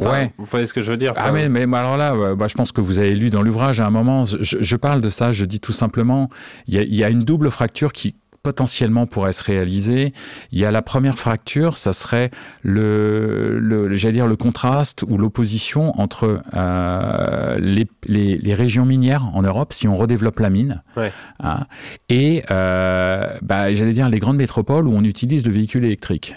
[0.00, 0.04] Euh.
[0.06, 0.32] Enfin, Ouais.
[0.38, 2.46] Vous voyez ce que je veux dire Ah Enfin, mais, mais alors là, euh, bah,
[2.48, 5.10] je pense que vous avez lu dans l'ouvrage à un moment, je, je parle de
[5.10, 6.28] ça, je dis tout simplement,
[6.66, 10.14] il y y a une double fracture qui potentiellement pourrait se réaliser.
[10.50, 12.30] Il y a la première fracture, ça serait
[12.62, 19.26] le, le j'allais dire le contraste ou l'opposition entre euh, les, les, les régions minières
[19.34, 21.12] en Europe, si on redéveloppe la mine, Ouais.
[21.40, 21.66] hein,
[22.08, 26.34] et euh, bah, j'allais dire les grandes métropoles où on utilise le véhicule électrique.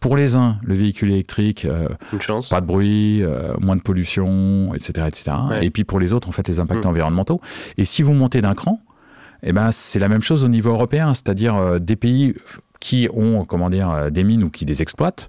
[0.00, 2.48] Pour les uns, le véhicule électrique, euh, Une chance.
[2.48, 5.32] pas de bruit, euh, moins de pollution, etc., etc.
[5.50, 5.66] Ouais.
[5.66, 6.88] Et puis pour les autres, en fait, les impacts Mm.
[6.88, 7.40] environnementaux.
[7.76, 8.80] Et si vous montez d'un cran,
[9.42, 12.34] eh ben c'est la même chose au niveau européen, c'est-à-dire euh, des pays
[12.86, 15.28] qui ont comment dire euh, des mines ou qui les exploitent.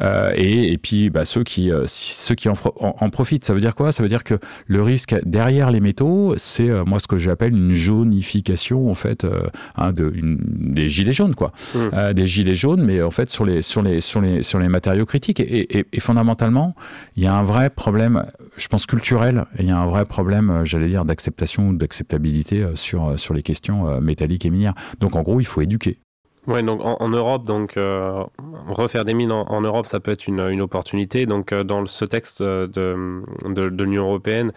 [0.00, 3.44] Euh, et, et puis bah, ceux qui euh, ceux qui en, fro- en, en profitent.
[3.44, 3.92] Ça veut dire quoi?
[3.92, 4.36] Ça veut dire que
[4.66, 9.24] le risque derrière les métaux c'est euh, moi ce que j'appelle une jaunification en fait
[9.24, 9.42] euh,
[9.76, 10.38] hein, de une-
[10.78, 11.52] des gilets jaunes quoi.
[11.74, 11.78] Mm.
[11.92, 14.68] Euh, des gilets jaunes mais en fait sur les sur les sur les sur les
[14.68, 15.40] matériaux critiques.
[15.40, 16.74] Et, et- et fondamentalement
[17.16, 18.24] il y a un vrai problème
[18.56, 23.18] je pense culturel il y a un vrai problème j'allais dire d'acceptation ou d'acceptabilité sur
[23.18, 24.74] sur les questions métalliques et minières.
[25.00, 25.98] Donc en gros il faut éduquer
[26.46, 28.22] Ouais, donc en, en Europe, donc euh,
[28.68, 31.24] refaire des mines en, en Europe, ça peut être une, une opportunité.
[31.26, 34.52] Donc euh, dans ce texte euh, de, de, de l'Union européenne,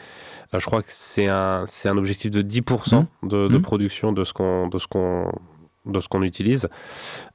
[0.53, 3.61] je crois que c'est un, c'est un objectif de 10% de, de Mhm.
[3.61, 5.31] production de ce qu'on, de ce qu'on,
[5.85, 6.67] de ce qu'on utilise.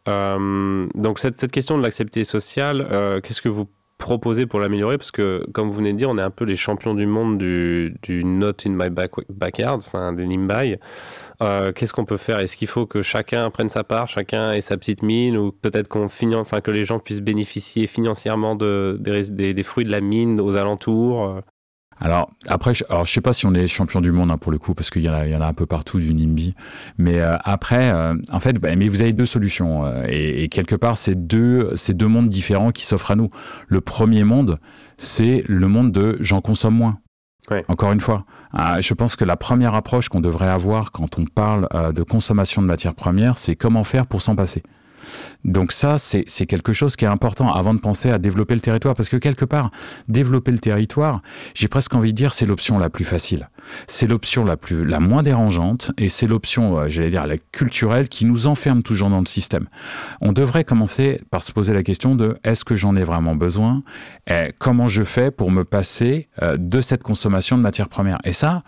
[0.09, 3.67] Euh, donc cette, cette question de l'accepté sociale, euh, qu'est-ce que vous
[4.03, 6.57] proposez pour l'améliorer Parce que comme vous venez de dire, on est un peu les
[6.57, 10.77] champions du monde du, not in my back- backyard, enfin du NIMBY.
[11.41, 12.39] Euh, qu'est-ce qu'on peut faire?
[12.39, 15.89] Est-ce qu'il faut que chacun prenne sa part, chacun ait sa petite mine, ou peut-être
[15.89, 20.01] qu'on enfin que les gens puissent bénéficier financièrement de, des, des- des fruits de la
[20.01, 21.41] mine aux alentours euh?
[22.01, 24.51] Alors après, je, alors je sais pas si on est champion du monde hein, pour
[24.53, 26.13] le coup, parce qu'il y, en a- il y en a un peu partout du
[26.13, 26.55] NIMBY.
[26.99, 30.49] Mais euh, après, euh, en fait, bah, mais vous avez deux solutions euh, et, et
[30.49, 33.31] quelque part, c'est deux, c'est deux mondes différents qui s'offrent à nous.
[33.69, 34.59] Le premier monde,
[34.99, 36.99] c'est le monde de j'en consomme moins.
[37.51, 37.65] Ouais.
[37.69, 38.25] Encore une fois,
[38.55, 42.03] euh, je pense que la première approche qu'on devrait avoir quand on parle euh, de
[42.03, 44.63] consommation de matières premières, c'est comment faire pour s'en passer.
[45.45, 48.95] Donc ça, c'est quelque chose qui est important avant de penser à développer le territoire,
[48.95, 49.71] parce que quelque part,
[50.09, 51.23] développer le territoire,
[51.55, 53.49] j'ai presque envie de dire, c'est l'option la plus facile.
[53.87, 58.09] C'est l'option la plus, la moins dérangeante, et c'est l'option, euh, j'allais dire, la culturelle,
[58.09, 59.69] qui nous enferme toujours dans le système.
[60.21, 63.83] On devrait commencer par se poser la question de est-ce que j'en ai vraiment besoin
[64.29, 68.19] Et Comment je fais pour me passer euh, de cette consommation de matières premières?
[68.25, 68.63] Et ça,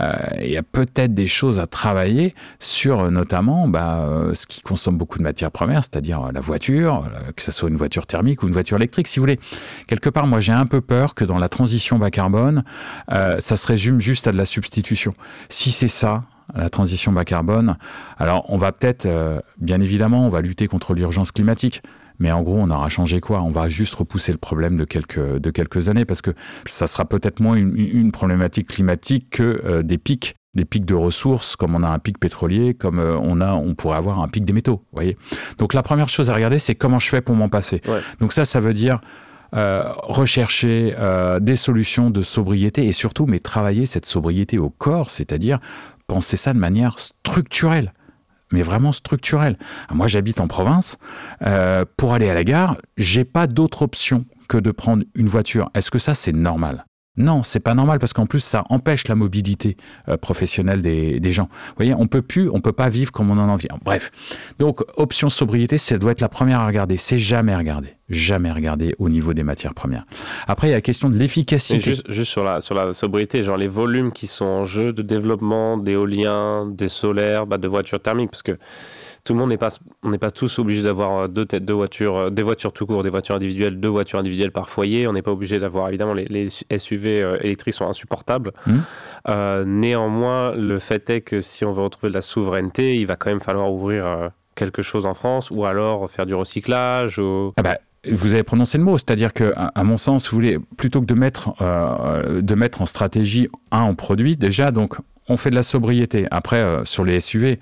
[0.00, 4.96] euh, il y a peut-être des choses à travailler sur notamment bah, ce qui consomme
[4.96, 8.52] beaucoup de matières premières, c'est-à-dire la voiture, que ce soit une voiture thermique ou une
[8.52, 9.40] voiture électrique, si vous voulez.
[9.86, 12.64] Quelque part, moi, j'ai un peu peur que dans la transition bas carbone,
[13.08, 15.14] ça se résume juste à de la substitution.
[15.48, 16.24] Si c'est ça,
[16.54, 17.76] la transition bas carbone,
[18.18, 21.82] alors on va peut-être, euh, bien évidemment, on va lutter contre l'urgence climatique.
[22.18, 23.40] Mais en gros, on aura changé quoi?
[23.40, 26.32] On va juste repousser le problème de quelques, de quelques années parce que
[26.66, 30.94] ça sera peut-être moins une, une problématique climatique que euh, des pics des pics de
[30.94, 34.28] ressources, comme on a un pic pétrolier, comme euh, on a, on pourrait avoir un
[34.28, 34.84] pic des métaux.
[34.92, 35.16] Voyez?
[35.58, 37.80] Donc la première chose à regarder, c'est comment je fais pour m'en passer?
[37.86, 38.00] Ouais.
[38.20, 39.00] Donc ça, ça veut dire
[39.54, 45.10] euh, rechercher euh, des solutions de sobriété et surtout, mais travailler cette sobriété au corps,
[45.10, 45.58] c'est-à-dire
[46.06, 47.92] penser ça de manière structurelle.
[48.52, 49.56] Mais vraiment structurelle.
[49.92, 50.98] Moi, j'habite en province.
[51.42, 55.70] Euh, pour aller à la gare, j'ai pas d'autre option que de prendre une voiture.
[55.74, 56.84] Est-ce que ça, c'est normal?
[57.16, 59.76] Non, c'est pas normal parce qu'en plus ça empêche la mobilité
[60.08, 61.48] euh, professionnelle des, gens.
[61.50, 63.66] Vous voyez, on peut plus, on peut pas vivre comme on en a envie.
[63.84, 64.10] Bref,
[64.58, 66.96] donc option sobriété, ça doit être la première à regarder.
[66.96, 70.06] C'est jamais regarder, jamais regarder au niveau des matières premières.
[70.46, 71.80] Après, il y a la question de l'efficacité.
[71.80, 75.02] Juste, juste, sur la sur la sobriété, genre les volumes qui sont en jeu de
[75.02, 78.56] développement d'éolien, des solaires, bah, de voitures thermiques, parce que
[79.30, 79.68] tout le monde n'est pas,
[80.02, 83.10] on n'est pas tous obligés d'avoir deux têtes, deux voitures, des voitures tout court, des
[83.10, 85.06] voitures individuelles, deux voitures individuelles par foyer.
[85.06, 88.50] On n'est pas obligé d'avoir, évidemment, les, les, SUV euh, électriques sont insupportables.
[88.66, 88.78] Mmh.
[89.28, 93.14] Euh, néanmoins, le fait est que si on veut retrouver de la souveraineté, il va
[93.14, 97.20] quand même falloir ouvrir euh, quelque chose en France ou alors faire du recyclage.
[97.20, 97.52] Ou...
[97.56, 97.78] Ah bah.
[98.10, 101.14] Vous avez prononcé le mot, c'est-à-dire que, à mon sens, vous voulez plutôt que de
[101.14, 104.96] mettre, euh, de mettre en stratégie un en produit, déjà, donc
[105.28, 106.26] on fait de la sobriété.
[106.30, 107.60] Après, euh, sur les SUV,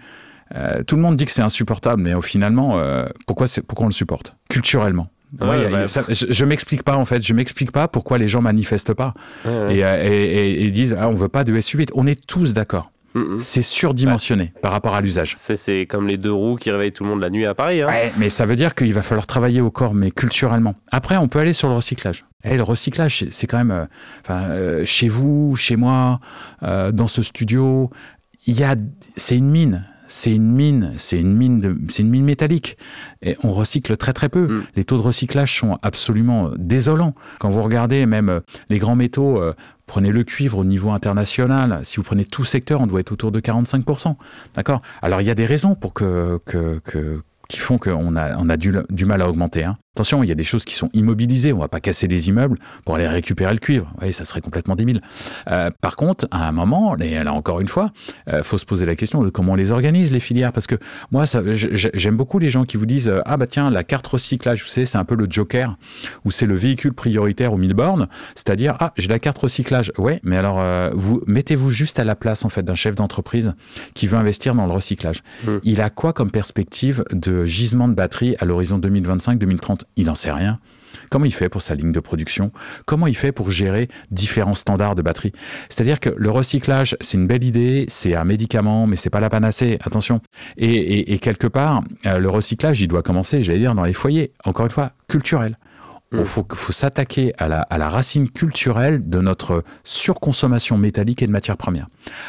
[0.54, 3.88] euh, tout le monde dit que c'est insupportable, mais au finalement, euh, pourquoi, pourquoi on
[3.88, 4.37] le supporte?
[4.48, 5.08] Culturellement.
[5.40, 8.40] Ouais, bah, ça, je, je m'explique pas en fait, je m'explique pas pourquoi les gens
[8.40, 9.12] manifestent pas
[9.44, 11.84] ouais, et, et, et, et, disent ah, on veut pas de SUV.
[11.94, 12.90] On est tous d'accord.
[13.14, 13.38] Mm -hmm.
[13.38, 15.37] C'est surdimensionné par rapport à l'usage.
[15.37, 17.82] C'est comme les deux roues qui réveillent tout le monde la nuit à Paris.
[17.82, 17.88] Hein.
[17.88, 20.74] Ouais, mais ça veut dire qu'il va falloir travailler au corps, mais culturellement.
[20.92, 22.24] Après, on peut aller sur le recyclage.
[22.44, 23.87] Et le recyclage, c'est quand même, euh,
[24.30, 26.20] euh, chez vous, chez moi,
[26.62, 27.90] euh, dans ce studio,
[29.16, 32.77] c'est une mine c'est une mine, c'est une mine, de, c'est une mine métallique.
[33.23, 34.47] Et on recycle très très peu.
[34.47, 34.64] Mm.
[34.77, 37.14] Les taux de recyclage sont absolument désolants.
[37.38, 38.40] Quand vous regardez même
[38.71, 39.55] les grands métaux, euh,
[39.87, 41.81] prenez le cuivre au niveau international.
[41.85, 44.16] Si vous prenez tout secteur, on doit être autour de 45%.
[44.55, 44.83] D'accord?
[45.03, 48.49] Alors il y a des raisons pour que, que, que qui font qu'on a, on
[48.51, 49.64] a du, du mal à augmenter.
[49.64, 49.79] Hein.
[49.98, 51.52] Attention, il y a des choses qui sont immobilisées.
[51.52, 53.92] On va pas casser des immeubles pour aller récupérer le cuivre.
[54.00, 55.00] Oui, ça serait complètement débile.
[55.50, 57.90] Euh, par contre, à un moment, et là encore une fois,
[58.28, 60.52] euh, faut se poser la question de comment on les organise les filières.
[60.52, 60.76] Parce que
[61.11, 64.68] moi, j'aime beaucoup les gens qui vous disent ah bah tiens la carte recyclage, vous
[64.68, 65.76] savez, c'est un peu le joker
[66.24, 68.06] ou c'est le véhicule prioritaire aux 1000 bornes.
[68.37, 69.90] C'est-à-dire ah j'ai la carte recyclage.
[69.98, 73.52] Ouais, mais alors euh, vous mettez-vous juste à la place en fait d'un chef d'entreprise
[73.94, 75.24] qui veut investir dans le recyclage.
[75.44, 75.56] Mmh.
[75.64, 80.33] Il a quoi comme perspective de gisement de batterie à l'horizon 2025-2030 il n'en sait
[80.33, 80.59] rien.
[81.11, 82.51] Comment il fait pour sa ligne de production?
[82.85, 85.33] Comment il fait pour gérer différents standards de batterie?
[85.68, 89.31] C'est-à-dire que le recyclage, c'est une belle idée, c'est un médicament, mais c'est pas la
[89.31, 89.79] panacée.
[89.81, 90.20] Attention.
[90.57, 93.92] Et, et, et quelque part, euh, le recyclage, il doit commencer, j'allais dire, dans les
[93.92, 94.33] foyers.
[94.44, 95.59] Encore une fois, culturel.
[96.12, 96.24] Il mmh.
[96.24, 101.33] faut, faut s'attaquer à la, à la racine culturelle de notre surconsommation métallique et de
[101.33, 101.88] matières premières.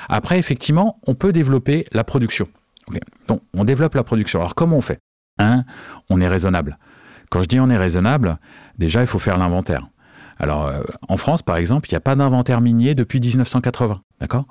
[0.10, 2.48] Après, effectivement, on peut développer la production.
[2.88, 3.00] Okay.
[3.28, 4.40] Donc, on développe la production.
[4.40, 5.00] Alors, comment on fait?
[5.38, 5.64] Un,
[6.10, 6.78] on est raisonnable.
[7.30, 8.40] Quand je dis on est raisonnable,
[8.78, 9.88] déjà, il faut faire l'inventaire.
[10.40, 14.02] Alors, euh, en France, par exemple, il n'y a pas d'inventaire minier depuis 1980.
[14.22, 14.46] D'accord?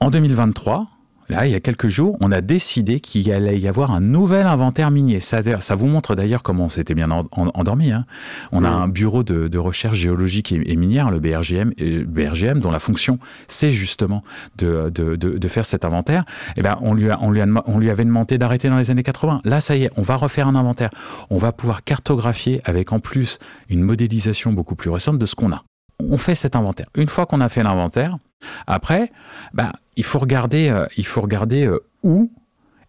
[0.00, 0.86] En 2023,
[1.28, 4.46] Là, il y a quelques jours, on a décidé qu'il allait y avoir un nouvel
[4.46, 5.20] inventaire minier.
[5.20, 7.92] Ça, ça vous montre d'ailleurs comment on s'était bien endormi.
[7.92, 8.04] Hein.
[8.52, 8.66] On oui.
[8.66, 12.70] a un bureau de, de, recherche géologique et, et minière, le BRGM, et BRGM, dont
[12.70, 14.22] la fonction, c'est justement
[14.58, 16.24] de, de, de, faire cet inventaire.
[16.56, 18.90] Et ben, on lui, a, on, lui a, on lui avait demandé d'arrêter dans les
[18.90, 19.40] années 80.
[19.44, 20.90] Là, ça y est, on va refaire un inventaire.
[21.30, 23.38] On va pouvoir cartographier avec en plus
[23.70, 25.62] une modélisation beaucoup plus récente de ce qu'on a
[26.00, 26.86] on fait cet inventaire.
[26.96, 28.18] Une fois qu'on a fait l'inventaire,
[28.66, 29.12] après,
[29.52, 32.30] bah, il faut regarder, euh, il faut regarder euh, où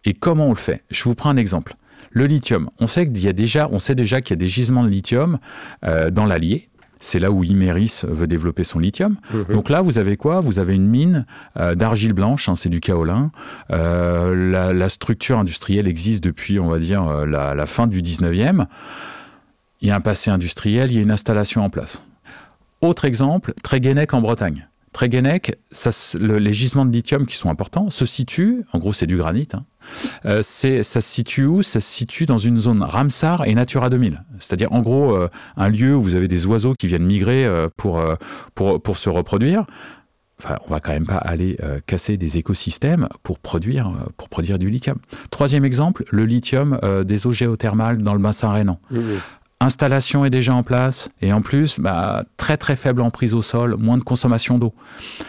[0.06, 0.82] et comment on le fait.
[0.90, 1.74] Je vous prends un exemple.
[2.12, 2.70] Le lithium.
[2.78, 4.88] On sait qu'il y a déjà, on sait déjà qu'il y a des gisements de
[4.88, 5.38] lithium
[5.84, 6.70] euh, dans l'Allier.
[6.98, 9.16] C'est là où Imeris veut développer son lithium.
[9.30, 9.52] Mmh.
[9.52, 10.40] Donc là, vous avez quoi?
[10.40, 11.26] Vous avez une mine
[11.58, 13.32] euh, d'argile blanche, hein, c'est du kaolin.
[13.70, 18.64] Euh, la, la, structure industrielle existe depuis, on va dire, la, la fin du 19e.
[19.82, 22.02] Il y a un passé industriel, il y a une installation en place.
[22.80, 24.66] Autre exemple, Tréguenec en Bretagne.
[24.96, 29.06] Tréguenec, ça, le, les gisements de lithium qui sont importants se situent, en gros c'est
[29.06, 29.66] du granit, hein,
[30.24, 31.62] euh, ça se situe où?
[31.62, 34.24] Ça se situe dans une zone Ramsar et Natura 2000.
[34.38, 35.28] C'est-à-dire en gros euh,
[35.58, 38.02] un lieu où vous avez des oiseaux qui viennent migrer euh, pour,
[38.54, 39.66] pour, pour se reproduire.
[40.42, 44.70] Enfin, on va quand même pas aller casser des écosystèmes pour produire, pour produire du
[44.70, 44.96] lithium.
[45.30, 48.78] Troisième exemple, le lithium des eaux géothermales dans le bassin rhénan.
[49.60, 53.76] Installation est déjà en place et en plus bah, très très faible emprise au sol,
[53.78, 54.74] moins de consommation d'eau.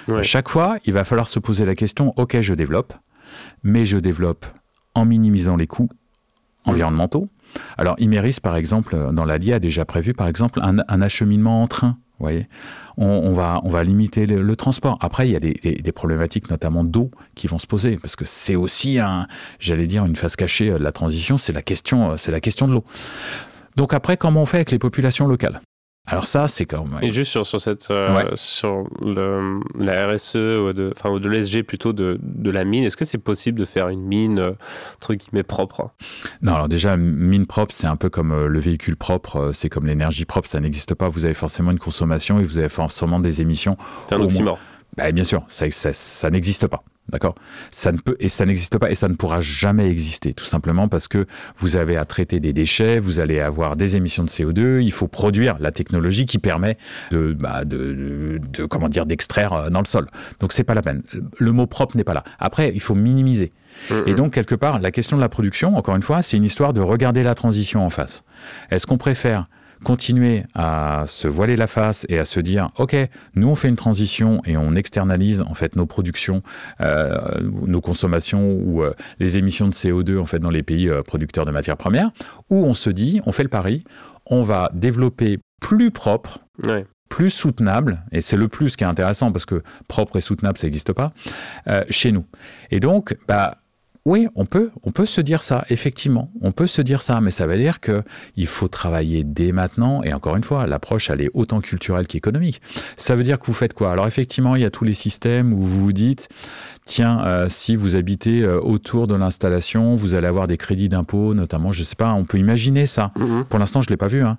[0.08, 0.24] Ouais.
[0.24, 2.94] Chaque fois, il va falloir se poser la question ok, je développe,
[3.64, 4.46] mais je développe
[4.96, 5.90] en minimisant les coûts
[6.66, 7.30] environnementaux,
[7.78, 11.68] Alors Imeris, par exemple, dans l'Allier a déjà prévu, par exemple, un, un acheminement en
[11.68, 11.98] train.
[12.20, 12.48] Vous voyez
[12.98, 14.98] on, on va, on va limiter le, le transport.
[15.02, 18.16] Après, il y a des, des, des problématiques, notamment d'eau, qui vont se poser, parce
[18.16, 19.28] que c'est aussi un,
[19.60, 22.74] j'allais dire, une face cachée de la transition, c'est la question, c'est la question de
[22.74, 22.84] l'eau.
[23.78, 25.62] Donc après, comment on fait avec les populations locales?
[26.10, 27.00] Alors ça, c'est quand même...
[27.04, 28.26] Et juste sur, sur cette euh, Ouais.
[28.36, 32.86] sur le, la RSE ou de enfin ou de l'ESG plutôt de, de la mine,
[32.86, 34.52] est-ce que c'est possible de faire une mine euh,
[34.96, 35.92] entre guillemets propre?
[36.42, 39.86] Non, alors déjà, mine propre, c'est un peu comme euh, le véhicule propre, c'est comme
[39.86, 41.10] l'énergie propre, ça n'existe pas.
[41.10, 43.76] Vous avez forcément une consommation et vous avez forcément des émissions.
[44.08, 44.60] C'est un oxymore.
[44.96, 46.84] Bah, bien sûr, ça, ça, ça n'existe pas.
[47.10, 47.36] D'accord?
[47.72, 50.88] Ça ne peut et ça n'existe pas et ça ne pourra jamais exister, tout simplement
[50.90, 51.26] parce que
[51.60, 54.82] vous avez à traiter des déchets, vous allez avoir des émissions de CO2.
[54.82, 56.78] Il faut produire la technologie qui permet
[57.12, 60.08] de, bah, de, de- de- comment dire d'extraire euh, dans le sol.
[60.42, 61.02] Donc c'est pas la peine.
[61.38, 62.24] Le mot propre n'est pas là.
[62.40, 63.54] Après, il faut minimiser.
[64.08, 66.74] Et donc, quelque part, la question de la production, encore une fois, c'est une histoire
[66.74, 68.24] de regarder la transition en face.
[68.72, 69.48] Est-ce qu'on préfère
[69.84, 72.96] continuer à se voiler la face et à se dire, OK,
[73.36, 76.42] nous, on fait une transition et on externalise, en fait, nos productions,
[76.82, 81.04] euh, nos consommations ou euh, les émissions de CO2, en fait, dans les pays euh,
[81.04, 82.12] producteurs de matières premières,
[82.50, 83.84] ou on se dit, on fait le pari,
[84.26, 86.86] on va développer plus propre, Ouais.
[87.10, 90.68] plus soutenable, et c'est le plus qui est intéressant parce que propre et soutenable, ça
[90.68, 91.14] n'existe pas,
[91.68, 92.26] euh, chez nous.
[92.72, 93.58] Et donc, bah,
[94.08, 97.30] oui, on peut, on peut se dire ça, effectivement, on peut se dire ça, mais
[97.30, 98.04] ça veut dire que
[98.38, 102.62] il faut travailler dès maintenant, et encore une fois, l'approche, elle est autant culturelle qu'économique.
[102.96, 103.92] Ça veut dire que vous faites quoi?
[103.92, 106.30] Alors effectivement, il y a tous les systèmes où vous vous dites,
[106.86, 111.34] tiens, euh, si vous habitez euh, autour de l'installation, vous allez avoir des crédits d'impôt,
[111.34, 113.12] notamment, je sais pas, on peut imaginer ça.
[113.18, 113.44] Mhm.
[113.50, 114.38] Pour l'instant, je l'ai pas vu, hein.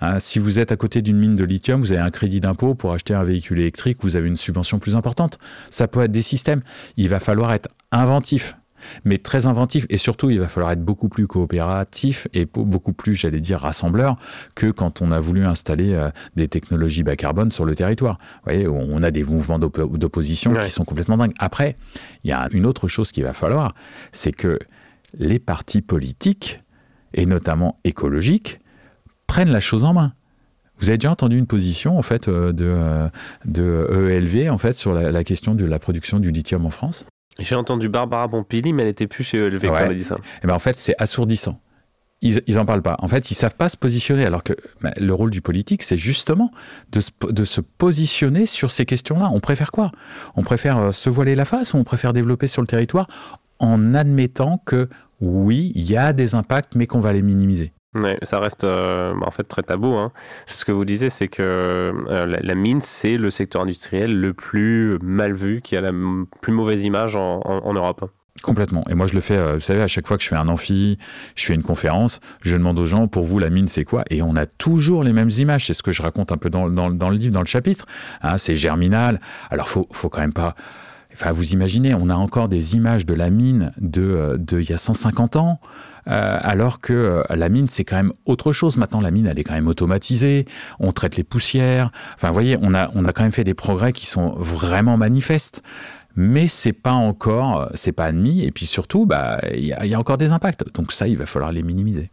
[0.00, 2.74] Hein, si vous êtes à côté d'une mine de lithium, vous avez un crédit d'impôt
[2.74, 5.38] pour acheter un véhicule électrique, vous avez une subvention plus importante.
[5.70, 6.62] Ça peut être des systèmes.
[6.96, 8.56] Il va falloir être inventif,
[9.04, 9.86] mais très inventif.
[9.90, 14.16] Et surtout, il va falloir être beaucoup plus coopératif et beaucoup plus, j'allais dire, rassembleur
[14.54, 18.18] que quand on a voulu installer euh, des technologies bas carbone sur le territoire.
[18.18, 20.64] Vous voyez, on a des mouvements d'oppo- d'opposition Ouais.
[20.64, 21.34] qui sont complètement dingues.
[21.38, 21.76] Après,
[22.24, 23.74] il y a une autre chose qu'il va falloir,
[24.12, 24.58] c'est que
[25.18, 26.62] les partis politiques,
[27.12, 28.60] et notamment écologiques,
[29.26, 30.12] prennent la chose en main.
[30.80, 33.08] Vous avez déjà entendu une position en fait euh, de, euh,
[33.44, 37.06] de EELV en fait sur la, la question de la production du lithium en France?
[37.38, 40.18] J'ai entendu Barbara Pompili, mais elle était plus chez ELV quand elle a dit ça.
[40.42, 41.60] Eh ben en fait c'est assourdissant.
[42.22, 42.96] Ils, ils en parlent pas.
[43.00, 44.24] En fait, ils savent pas se positionner.
[44.24, 46.50] Alors que bah, le rôle du politique, c'est justement
[46.90, 49.28] de se, de se positionner sur ces questions-là.
[49.30, 49.92] On préfère quoi?
[50.34, 53.08] On préfère euh, se voiler la face ou on préfère développer sur le territoire
[53.58, 54.88] en admettant que
[55.20, 57.73] oui, il y a des impacts, mais qu'on va les minimiser?
[57.94, 59.94] Ouais, ça reste euh, bah, en fait très tabou.
[59.94, 60.10] Hein.
[60.46, 64.98] Ce que vous disiez, c'est que euh, la, mine, c'est le secteur industriel le plus
[65.00, 65.92] mal vu, qui a la
[66.40, 68.10] plus mauvaise image en, Europe.
[68.42, 68.84] Complètement.
[68.90, 70.48] Et moi, je le fais, euh, vous savez, à chaque fois que je fais un
[70.48, 70.98] amphi,
[71.36, 74.02] je fais une conférence, je demande aux gens, pour vous, la mine, c'est quoi?
[74.10, 75.66] Et on a toujours les mêmes images.
[75.66, 77.86] C'est ce que je raconte un peu dans, le livre, dans le chapitre.
[78.22, 79.20] Hein, c'est germinal.
[79.50, 80.56] Alors, faut, faut quand même pas...
[81.12, 84.72] Enfin, vous imaginez, on a encore des images de la mine de, de il y
[84.72, 85.60] a 150 ans,
[86.08, 88.76] euh, alors que euh, la mine, c'est quand même autre chose.
[88.76, 90.46] Maintenant, la mine, elle est quand même automatisée.
[90.80, 91.90] On traite les poussières.
[92.14, 94.96] Enfin, vous voyez, on a, on a quand même fait des progrès qui sont vraiment
[94.96, 95.62] manifestes
[96.16, 98.44] mais c'est pas encore, c'est pas admis.
[98.44, 100.64] Et puis surtout, bah, il y, a- y a encore des impacts.
[100.72, 102.12] Donc ça, il va falloir les minimiser.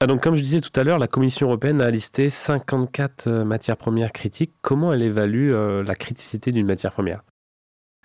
[0.00, 3.44] Ah, donc, comme je disais tout à l'heure, la Commission européenne a listé 54 euh,
[3.44, 4.54] matières premières critiques.
[4.60, 7.22] Comment elle évalue euh, la criticité d'une matière première?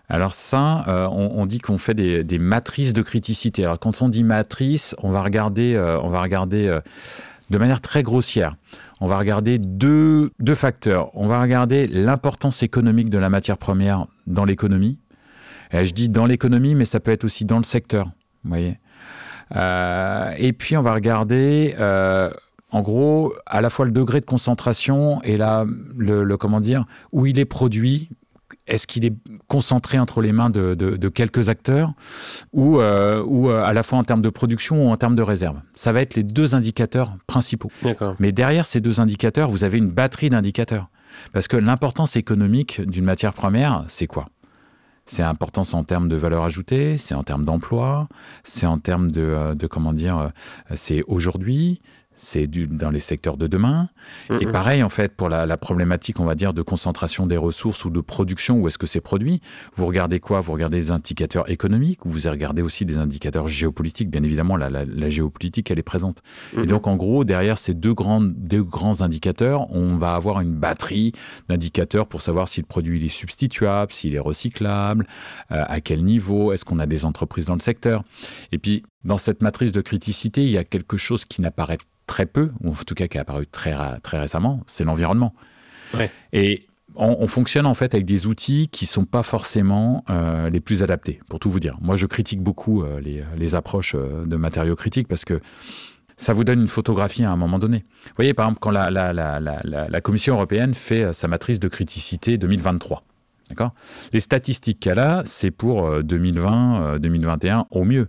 [0.10, 3.64] Alors ça, euh, on, dit qu'on fait des, matrices de criticité.
[3.64, 6.82] Alors quand on dit matrice, on va regarder, euh, euh,
[7.49, 8.56] de manière très grossière.
[8.99, 11.10] On va regarder deux, facteurs.
[11.14, 14.99] On va regarder l'importance économique de la matière première dans l'économie.
[15.72, 18.12] Je dis dans l'économie, mais ça peut être aussi dans le secteur.
[18.51, 18.76] Et
[20.54, 21.76] puis on va regarder,
[22.72, 25.66] en gros, à la fois le degré de concentration et la,
[25.97, 26.38] le, le-
[27.12, 28.10] où il est produit.
[28.66, 29.14] Est-ce qu'il est
[29.47, 31.93] concentré entre les mains de, de- de quelques acteurs
[32.53, 35.22] ou, euh, ou euh, à la fois en termes de production ou en termes de
[35.22, 35.57] réserve?
[35.76, 37.72] Ça va être les deux indicateurs principaux.
[38.20, 40.88] Mais derrière ces deux indicateurs, vous avez une batterie d'indicateurs.
[41.34, 44.28] Parce que l'importance économique d'une matière première, c'est quoi?
[45.05, 48.07] C'est l'importance en termes de valeur ajoutée, c'est en termes d'emploi,
[48.45, 50.32] c'est en termes de, euh, de comment dire,
[50.76, 51.82] c'est aujourd'hui,
[52.24, 53.89] c'est du- dans les secteurs de demain.
[54.41, 54.51] Et Mhm.
[54.51, 57.89] pareil, en fait, pour la, la problématique, on va dire, de concentration des ressources ou
[57.89, 59.41] de production, où est-ce que c'est produit,
[59.76, 60.41] vous regardez quoi?
[60.41, 64.09] Vous regardez des indicateurs économiques, ou vous regardez aussi des indicateurs géopolitiques?
[64.09, 66.21] Bien évidemment, la, la- la géopolitique, elle est présente.
[66.53, 66.65] Et Mhm.
[66.67, 71.11] donc, en gros, derrière ces deux grands, deux grands indicateurs, on va avoir une batterie
[71.49, 75.05] d'indicateurs pour savoir si le produit il est substituable, s'il est recyclable,
[75.51, 78.03] euh, à quel niveau, est-ce qu'on a des entreprises dans le secteur?
[78.51, 81.78] Et puis, Dans cette matrice de criticité, il y a quelque chose qui n'apparaît
[82.08, 85.34] très peu, ou en tout cas qui est apparu très, très récemment, c'est l'environnement.
[85.93, 86.12] Ouais.
[86.32, 90.60] Et on, on fonctionne en fait avec des outils qui sont pas forcément euh, les
[90.60, 91.78] plus adaptés, pour tout vous dire.
[91.82, 95.39] Moi, je critique beaucoup euh, les, les approches euh, de matériaux critiques parce que
[96.18, 97.86] ça vous donne une photographie à un moment donné.
[98.06, 103.04] Vous voyez, par exemple, quand la, la, Commission européenne fait sa matrice de criticité 2023,
[103.49, 103.74] d'accord?
[104.12, 108.08] Les statistiques qu'elle a, c'est pour euh, 2020, euh, 2021 au mieux.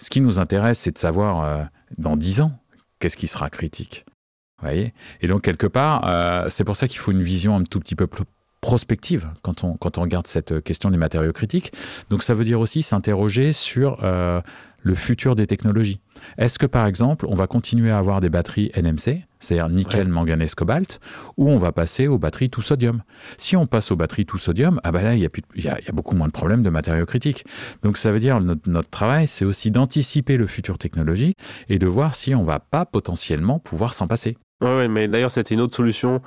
[0.00, 1.62] Ce qui nous intéresse, c'est de savoir euh,
[1.98, 2.52] dans 10 ans,
[2.98, 4.06] qu'est-ce qui sera critique.
[4.60, 4.94] Voyez?
[5.20, 7.94] Et donc, quelque part, euh, c'est pour ça qu'il faut une vision un tout petit
[7.94, 8.24] peu plus
[8.62, 11.72] prospective quand on, quand on regarde cette question des matériaux critiques.
[12.08, 14.40] Donc, ça veut dire aussi s'interroger sur euh,
[14.82, 16.00] le futur des technologies.
[16.38, 20.12] Est-ce que, par exemple, on va continuer à avoir des batteries NMC, c'est-à-dire nickel, Ouais.
[20.12, 21.00] manganèse, cobalt,
[21.36, 23.02] ou on va passer aux batteries tout sodium?
[23.36, 25.68] Si on passe aux batteries tout sodium, ah ben là, y, y a, il y
[25.68, 27.44] a beaucoup moins de problèmes de matériaux critiques.
[27.82, 31.36] Donc, ça veut dire notre, notre travail, c'est aussi d'anticiper le futur technologique
[31.68, 34.36] et de voir si on va pas potentiellement pouvoir s'en passer.
[34.60, 36.20] Ouais, ouais, mais d'ailleurs, c'était une autre solution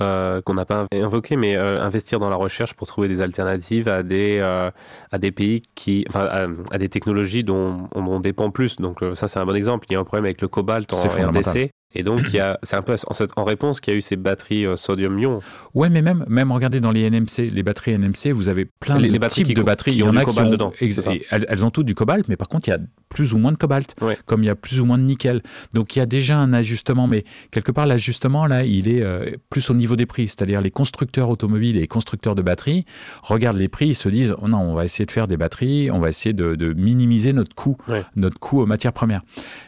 [0.00, 3.88] euh, qu'on n'a pas invoquée, mais euh, investir dans la recherche pour trouver des alternatives
[3.88, 4.70] à des, euh,
[5.10, 8.76] à des pays qui, enfin, à, à des technologies dont on, on dépend plus.
[8.76, 9.86] Donc, euh, ça, c'est un bon exemple.
[9.90, 10.96] Il y a un problème avec le cobalt en.
[11.30, 11.70] RDC.
[11.94, 12.20] Et donc,
[12.62, 15.40] c'est un peu en, cette- en réponse qu'il y a eu ces batteries euh, sodium-ion.
[15.74, 19.08] Ouais, mais même, même regardez dans les NMC, les batteries NMC, vous avez plein Les-
[19.08, 19.92] de les types de batteries.
[19.92, 21.96] il y ont en du a qui cobalt ont, dedans, elles, elles ont toutes du
[21.96, 22.78] cobalt, mais par contre, il y a
[23.08, 24.16] plus ou moins de cobalt, Ouais.
[24.24, 25.42] comme il y a plus ou moins de nickel.
[25.74, 29.30] Donc, il y a déjà un ajustement, mais quelque part, l'ajustement, là, il est euh,
[29.50, 30.28] plus au niveau des prix.
[30.28, 32.84] C'est-à-dire, les constructeurs automobiles et les constructeurs de batteries
[33.22, 35.90] regardent les prix, ils se disent, oh non, on va essayer de faire des batteries,
[35.90, 38.04] on va essayer de, de minimiser notre coût, Ouais.
[38.14, 39.22] notre coût aux matières premières.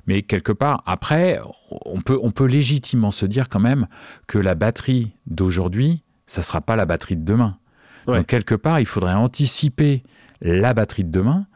[0.06, 1.40] Mais quelque part, après,
[1.84, 3.86] on peut, on peut légitimement se dire quand même
[4.26, 7.58] que la batterie d'aujourd'hui, ça sera pas la batterie de demain.
[8.06, 8.18] Ouais.
[8.18, 10.02] Donc quelque part, il faudrait anticiper
[10.40, 11.46] la batterie de demain,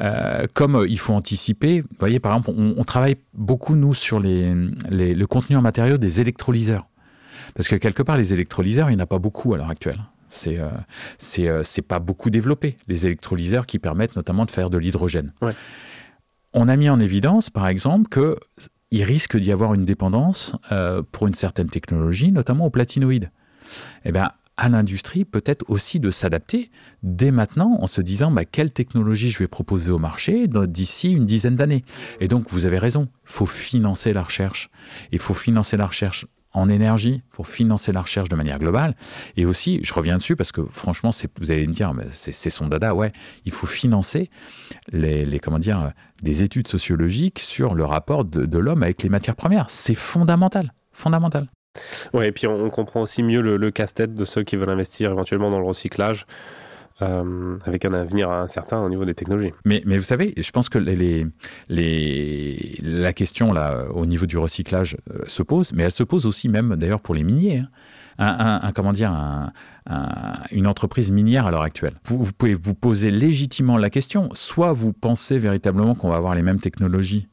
[0.00, 1.80] euh, comme euh, il faut anticiper.
[1.80, 4.54] Vous voyez, par exemple, on, on travaille beaucoup nous sur les,
[4.88, 6.86] les- le contenu en matériaux des électrolyseurs,
[7.54, 9.98] parce que quelque part, les électrolyseurs, il n'y en a pas beaucoup à l'heure actuelle.
[10.28, 10.68] C'est euh,
[11.18, 15.32] c'est euh, c'est pas beaucoup développé les électrolyseurs qui permettent notamment de faire de l'hydrogène.
[15.42, 15.52] Ouais.
[16.52, 18.36] On a mis en évidence, par exemple, que
[18.90, 23.30] il risque d'y avoir une dépendance euh, pour une certaine technologie, notamment aux platinoïdes.
[24.04, 26.70] Eh bien, à l'industrie peut-être aussi de s'adapter
[27.02, 31.26] dès maintenant en se disant bah, quelle technologie je vais proposer au marché d'ici une
[31.26, 31.84] dizaine d'années.
[32.20, 34.70] Et donc, vous avez raison, il faut financer la recherche.
[35.12, 36.26] Il faut financer la recherche
[36.56, 38.96] en énergie, faut financer la recherche de manière globale.
[39.36, 42.94] Et aussi, je reviens dessus parce que franchement, vous allez me dire, c'est son dada,
[42.94, 43.12] ouais,
[43.44, 44.30] il faut financer
[44.90, 45.92] les, comment dire,
[46.22, 49.68] des études sociologiques sur le rapport de, l'homme avec les matières premières.
[49.68, 51.50] C'est fondamental, fondamental.
[52.14, 55.50] Ouais, et puis on, comprend aussi mieux le casse-tête de ceux qui veulent investir éventuellement
[55.50, 56.26] dans le recyclage,
[57.02, 59.52] euh, avec un avenir incertain au niveau des technologies.
[59.64, 60.78] Mais, vous savez, je pense que
[62.82, 63.52] la question
[63.94, 67.14] au niveau du recyclage euh, se pose, mais elle se pose aussi même d'ailleurs pour
[67.14, 67.62] les miniers.
[68.18, 68.72] hein.
[68.74, 69.52] Comment dire, un-
[69.86, 71.94] un- une entreprise minière à l'heure actuelle.
[72.04, 74.30] Vous, vous pouvez vous poser légitimement la question.
[74.32, 77.28] Soit vous pensez véritablement qu'on va avoir les mêmes technologies.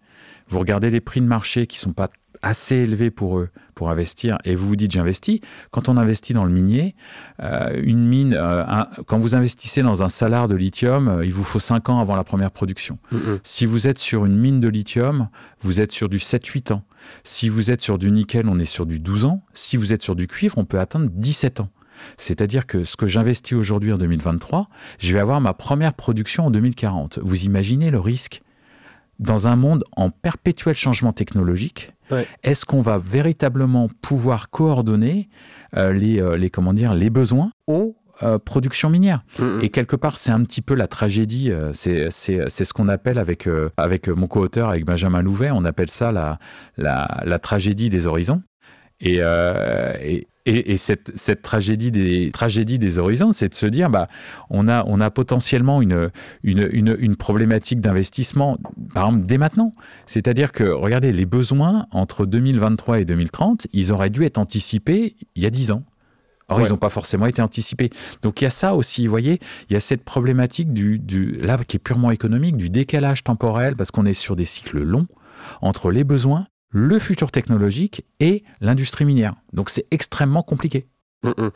[0.49, 2.09] Vous regardez les prix de marché qui sont pas
[2.43, 5.39] assez élevés pour eux pour investir et vous vous dites j'investis.
[5.71, 6.95] Quand on investit dans le minier,
[7.41, 11.33] euh, une mine, euh, un- quand vous investissez dans un salar de lithium, euh, il
[11.33, 12.99] vous faut 5 ans avant la première production.
[13.43, 15.27] Si vous êtes sur une mine de lithium,
[15.63, 16.83] vous êtes sur du 7-8 ans.
[17.23, 19.41] Si vous êtes sur du nickel, on est sur du 12 ans.
[19.55, 21.69] Si vous êtes sur du cuivre, on peut atteindre 17 ans.
[22.17, 24.67] C'est-à-dire que ce que j'investis aujourd'hui en 2023,
[24.99, 27.17] je vais avoir ma première production en 2040.
[27.23, 28.42] Vous imaginez le risque
[29.23, 32.27] dans un monde en perpétuel changement technologique, Ouais.
[32.43, 35.29] est-ce qu'on va véritablement pouvoir coordonner
[35.75, 39.23] euh, les, euh, les, comment dire, les besoins aux euh, productions minières?
[39.39, 39.59] Mhm.
[39.63, 41.51] et quelque part, c'est un petit peu la tragédie.
[41.71, 46.37] C'est ce qu'on appelle avec, avec mon co-auteur, avec Benjamin Louvet, on appelle ça la,
[46.77, 48.41] la, la tragédie des horizons.
[49.05, 53.65] Et, euh, et, et- et cette, cette tragédie des, tragédie des horizons, c'est de se
[53.65, 54.07] dire, bah,
[54.49, 56.09] on, a, on a potentiellement une,
[56.43, 58.57] une, une, une problématique d'investissement,
[58.93, 59.71] par exemple, dès maintenant.
[60.05, 65.43] C'est-à-dire que, regardez, les besoins entre 2023 et 2030, ils auraient dû être anticipés il
[65.43, 65.83] y a 10 ans.
[66.49, 66.65] Or, Ouais.
[66.65, 67.89] ils n'ont pas forcément été anticipés.
[68.21, 69.39] Donc, il y a ça aussi, vous voyez,
[69.69, 73.75] il y a cette problématique du, du, là, qui est purement économique, du décalage temporel,
[73.77, 75.07] parce qu'on est sur des cycles longs
[75.61, 79.35] entre les besoins, le futur technologique et l'industrie minière.
[79.53, 80.87] Donc, c'est extrêmement compliqué.
[81.23, 81.49] Mm, mm.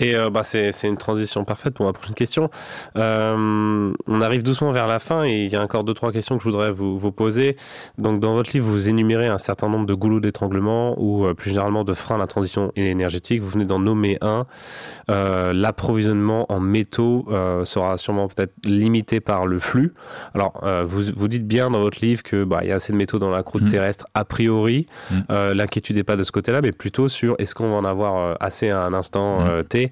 [0.00, 2.50] Et euh, bah, c'est une transition parfaite pour ma prochaine question.
[2.96, 6.36] Euh, on arrive doucement vers la fin et il y a encore deux, trois questions
[6.36, 7.56] que je voudrais vous, vous poser.
[7.98, 11.50] Donc, dans votre livre, vous énumérez un certain nombre de goulots d'étranglement ou euh, plus
[11.50, 13.42] généralement de freins à la transition énergétique.
[13.42, 14.46] Vous venez d'en nommer un.
[15.08, 17.26] L'approvisionnement en métaux
[17.64, 19.94] sera sûrement peut-être limité par le flux.
[20.34, 23.18] Alors, vous, vous dites bien dans votre livre que bah, y a assez de métaux
[23.18, 23.68] dans la croûte Mm.
[23.68, 24.86] terrestre a priori.
[25.28, 28.70] L'inquiétude n'est pas de ce côté-là, mais plutôt sur est-ce qu'on va en avoir assez
[28.70, 29.48] à un instant Mm.
[29.48, 29.90] euh, T.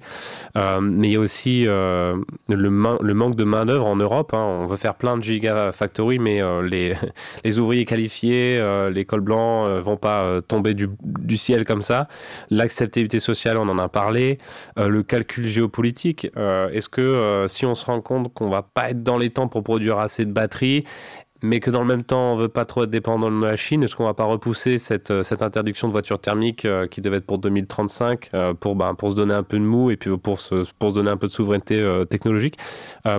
[0.55, 2.17] Euh, mais il y a aussi euh,
[2.49, 4.33] le, manque de main-d'œuvre en Europe.
[4.33, 4.43] hein.
[4.61, 6.95] On veut faire plein de gigafactories, mais les,
[7.43, 8.61] les ouvriers qualifiés,
[8.91, 12.07] les cols blancs, vont pas tomber du, du ciel comme ça.
[12.49, 14.37] L'acceptabilité sociale, on en a parlé.
[14.77, 16.27] Le calcul géopolitique.
[16.35, 19.63] Est-ce que si on se rend compte qu'on va pas être dans les temps pour
[19.63, 20.85] produire assez de batteries,
[21.43, 23.83] mais que dans le même temps on veut pas trop être dépendant de la Chine,
[23.83, 27.17] est-ce qu'on va pas repousser cette, euh, cette interdiction de voitures thermiques euh, qui devait
[27.17, 30.17] être pour 2035 euh, pour, ben, pour se donner un peu de mou et puis
[30.17, 32.57] pour se, pour se donner un peu de souveraineté technologique.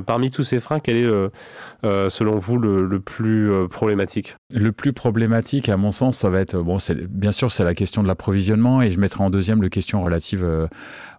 [0.06, 4.36] Parmi tous ces freins, quel est selon vous le, le plus problématique?
[4.50, 8.02] Le plus problématique, à mon sens, ça va être, bon, bien sûr, c'est la question
[8.02, 10.68] de l'approvisionnement et je mettrai en deuxième le question relative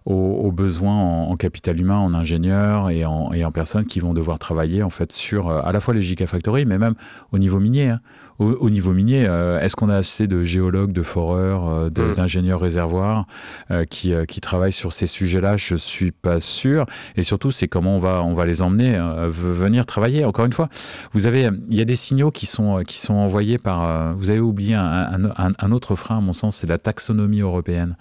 [0.06, 4.00] aux, aux besoins en, en capital humain, en ingénieurs et en, et en personnes qui
[4.00, 6.94] vont devoir travailler en fait sur euh, à la fois les gigafactories, mais même
[7.32, 7.90] au niveau minier.
[7.90, 8.00] hein.
[8.38, 12.14] Au, au niveau minier, euh, est-ce qu'on a assez de géologues, de foreurs, euh, Mm.
[12.16, 13.26] d'ingénieurs réservoirs
[13.70, 15.56] euh, qui, euh, qui travaillent sur ces sujets-là?
[15.56, 16.84] Je suis pas sûr.
[17.16, 20.24] Et surtout, c'est comment on va, on va les emmener euh, venir travailler.
[20.26, 20.68] Encore une fois,
[21.14, 23.84] vous avez, il y a des signaux qui sont, qui sont envoyés par.
[23.84, 27.40] euh, vous avez oublié un- un- un autre frein, à mon sens, c'est la taxonomie
[27.40, 27.96] européenne.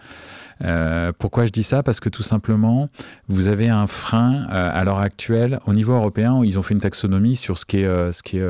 [0.63, 1.83] Euh, pourquoi je dis ça?
[1.83, 2.89] Parce que tout simplement,
[3.27, 6.41] vous avez un frein euh, à l'heure actuelle au niveau européen.
[6.43, 8.41] Ils ont fait une taxonomie sur ce qui est, euh, ce qui est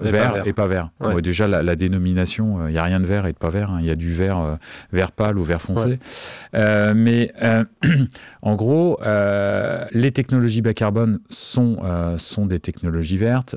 [0.00, 0.90] Vert, et pas vert.
[1.00, 1.14] Ouais.
[1.14, 3.70] Ouais, déjà, la, la dénomination, il n'y a rien de vert et de pas vert.
[3.70, 3.78] hein.
[3.80, 4.58] Il y a du vert,
[4.92, 5.98] vert pâle ou vert foncé.
[6.54, 6.94] Ouais.
[6.94, 7.32] Mais
[8.42, 8.98] en gros,
[9.92, 11.78] les technologies bas carbone sont,
[12.16, 13.56] sont des technologies vertes.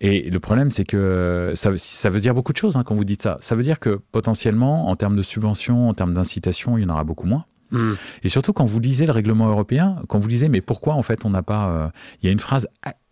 [0.00, 3.04] et le problème, c'est que ça, ça veut dire beaucoup de choses hein, quand vous
[3.04, 3.36] dites ça.
[3.40, 6.88] Ça veut dire que potentiellement, en termes de subventions, en termes d'incitation, il y en
[6.90, 7.44] aura beaucoup moins.
[7.74, 7.94] Hmm.
[8.22, 11.24] Et surtout quand vous lisez le règlement européen, quand vous lisez mais pourquoi en fait
[11.24, 11.88] on n'a pas, euh,
[12.22, 12.68] il y a une phrase,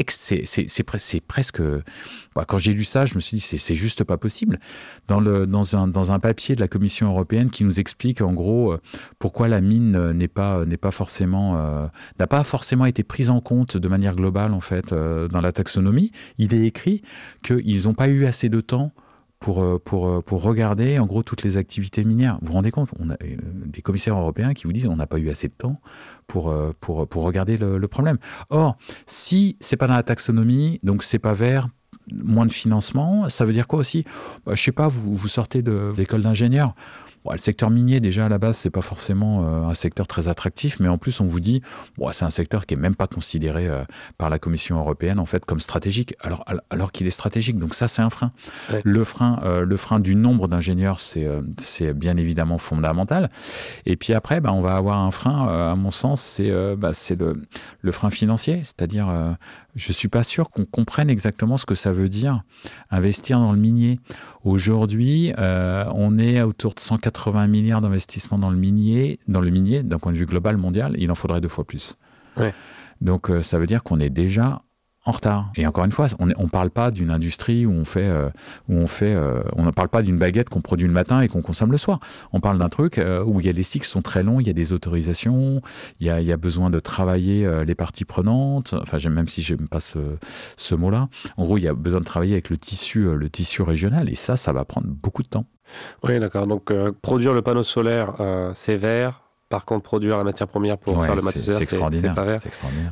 [0.06, 1.62] c'est c'est- c'est pres- c'est presque,
[2.36, 4.60] bah, quand j'ai lu ça, je me suis dit c'est juste pas possible.
[5.08, 8.34] Dans le dans un dans un papier de la Commission européenne qui nous explique en
[8.34, 8.80] gros euh,
[9.18, 11.86] pourquoi la mine euh, n'est pas n'est pas forcément euh,
[12.18, 15.52] n'a pas forcément été prise en compte de manière globale en fait euh, dans la
[15.52, 17.00] taxonomie, il est écrit
[17.42, 18.92] qu'ils n'ont pas eu assez de temps
[19.40, 22.38] pour, euh, pour, euh, pour regarder en gros toutes les activités minières.
[22.42, 23.36] Vous vous rendez compte On a euh,
[23.66, 25.80] des commissaires européens qui vous disent on n'a pas eu assez de temps
[26.26, 28.18] pour, pour, pour regarder le, le problème.
[28.50, 28.76] Or,
[29.06, 31.68] si c'est pas dans la taxonomie, donc c'est pas vert,
[32.12, 34.04] moins de financement, ça veut dire quoi aussi?
[34.46, 36.74] Bah, Je sais pas, vous, vous sortez de l'école d'ingénieur.
[37.24, 40.28] Bon, le secteur minier, déjà à la base, c'est pas forcément euh, un secteur très
[40.28, 41.60] attractif, mais en plus, on vous dit,
[41.98, 43.84] bon, c'est un secteur qui est même pas considéré euh,
[44.16, 47.58] par la Commission européenne en fait comme stratégique, alors, alors, qu'il est stratégique.
[47.58, 48.32] Donc ça, c'est un frein.
[48.72, 48.80] Ouais.
[48.84, 53.30] Le frein, euh, le frein du nombre d'ingénieurs, c'est c'est bien évidemment fondamental.
[53.84, 57.18] Et puis après, bah, on va avoir un frein, à mon sens, c'est bah, c'est
[57.18, 57.42] le,
[57.82, 59.36] le frein financier, c'est-à-dire,
[59.74, 62.42] je suis pas sûr qu'on comprenne exactement ce que ça veut dire
[62.90, 64.00] investir dans le minier.
[64.44, 69.82] Aujourd'hui, euh, on est autour de 180 milliards d'investissements dans le minier, dans le minier,
[69.82, 71.96] d'un point de vue global mondial, il en faudrait deux fois plus.
[72.36, 72.54] Ouais.
[73.00, 74.62] Donc euh, ça veut dire qu'on est déjà
[75.04, 75.50] en retard.
[75.56, 78.28] Et encore une fois, on ne on parle pas d'une industrie où on fait, euh,
[78.68, 81.28] où on fait, euh, on ne parle pas d'une baguette qu'on produit le matin et
[81.28, 82.00] qu'on consomme le soir.
[82.32, 84.46] On parle d'un truc euh, où il y a les cycles sont très longs, il
[84.46, 85.62] y a des autorisations,
[86.00, 88.74] il y a, il y a besoin de travailler euh, les parties prenantes.
[88.74, 89.98] Enfin, j'aime même si j'aime pas ce,
[90.56, 91.08] ce mot-là.
[91.36, 94.10] En gros, il y a besoin de travailler avec le tissu, euh, le tissu régional,
[94.10, 95.46] et ça, ça va prendre beaucoup de temps.
[96.02, 96.46] Oui, d'accord.
[96.46, 99.22] Donc, euh, produire le panneau solaire, euh, c'est vert.
[99.50, 102.14] Par contre, produire la matière première pour Ouais, faire le matériel c'est extraordinaire.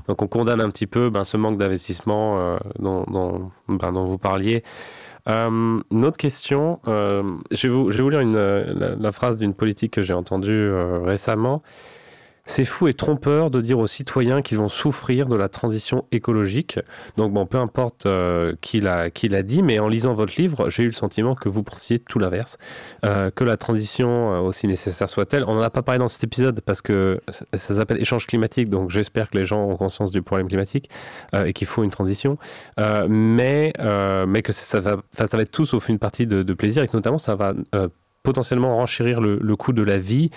[0.09, 4.05] Donc on condamne un petit peu ben, ce manque d'investissement euh, dont, dont, ben, dont
[4.05, 4.65] vous parliez.
[5.29, 9.13] Euh, une autre question, euh, je, vais vous, je vais vous lire une, la, la
[9.13, 10.71] phrase d'une politique que j'ai entendue
[11.05, 11.63] récemment.
[12.49, 16.81] C'est fou et trompeur de dire aux citoyens qu'ils vont souffrir de la transition écologique.
[17.19, 19.11] Donc bon, peu importe euh, qui l'a
[19.43, 22.57] dit, mais en lisant votre livre, j'ai eu le sentiment que vous pensiez tout l'inverse,
[23.05, 26.25] euh, que la transition, euh, aussi nécessaire soit-elle, on n'en a pas parlé dans cet
[26.25, 30.23] épisode parce que ça, s'appelle échange climatique, donc j'espère que les gens ont conscience du
[30.23, 30.89] problème climatique
[31.35, 32.39] et qu'il faut une transition,
[32.79, 33.75] mais
[34.27, 36.89] mais que ça va, ça va être tout sauf une partie de, de plaisir et
[36.89, 37.53] que notamment ça va
[38.29, 40.31] potentiellement renchérir le, le coût de la vie.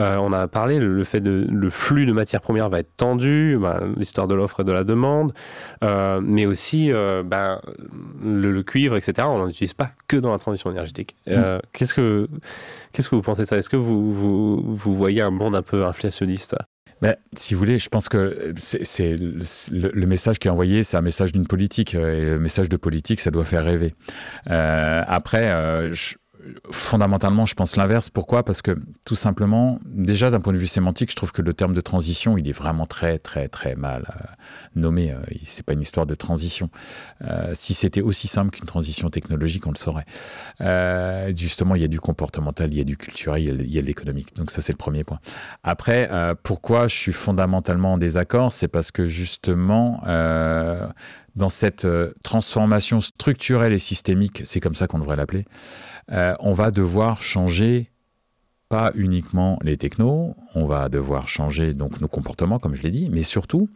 [0.00, 2.96] Euh, on a parlé, le, le fait de le flux de matières premières va être
[2.96, 5.34] tendu, ben, l'histoire de l'offre et de la demande,
[5.82, 7.60] euh, mais aussi euh, ben,
[8.24, 9.28] le, le cuivre, etc.
[9.30, 11.16] On n'en utilise pas que dans la transition énergétique.
[11.28, 12.28] Euh, Qu'est-ce que
[12.92, 13.58] qu'est-ce que vous pensez de ça?
[13.58, 16.56] Est-ce que vous, vous, vous voyez un monde un peu inflationniste?
[17.02, 20.96] Ben, si vous voulez, je pense que c'est le, le message qui est envoyé, c'est
[20.96, 21.94] un message d'une politique.
[21.94, 23.92] Et le message de politique, ça doit faire rêver.
[24.50, 26.14] Euh, après, euh, je-
[26.70, 28.10] fondamentalement, je pense l'inverse.
[28.10, 28.44] Pourquoi?
[28.44, 31.74] Parce que tout simplement, déjà d'un point de vue sémantique, je trouve que le terme
[31.74, 34.26] de transition, il est vraiment très, très, très mal euh,
[34.76, 35.12] nommé.
[35.12, 36.70] Euh, C'est pas une histoire de transition.
[37.22, 40.04] Euh, si c'était aussi simple qu'une transition technologique, on le saurait.
[40.60, 43.82] Euh, justement, il y a du comportemental, il y a du culturel, il y a,
[43.82, 44.34] de l'économique.
[44.36, 45.20] Donc ça, c'est le premier point.
[45.62, 46.08] Après,
[46.42, 48.52] pourquoi je suis fondamentalement en désaccord?
[48.52, 50.02] C'est parce que justement,
[51.36, 51.86] dans cette
[52.22, 55.44] transformation structurelle et systémique, c'est comme ça qu'on devrait l'appeler,
[56.10, 57.90] euh, on va devoir changer
[58.68, 63.08] pas uniquement les technos, on va devoir changer donc nos comportements, comme je l'ai dit,
[63.10, 63.68] mais surtout,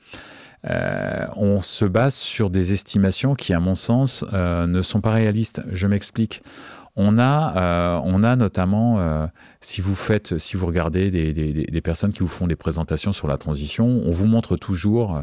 [0.69, 5.13] euh, on se base sur des estimations qui, à mon sens, euh, ne sont pas
[5.13, 5.63] réalistes.
[5.71, 6.43] Je m'explique.
[7.01, 9.29] On a, euh, on a notamment, euh,
[9.61, 13.29] si vous faites, si vous regardez des, des- personnes qui vous font des présentations sur
[13.29, 15.23] la transition, on vous montre toujours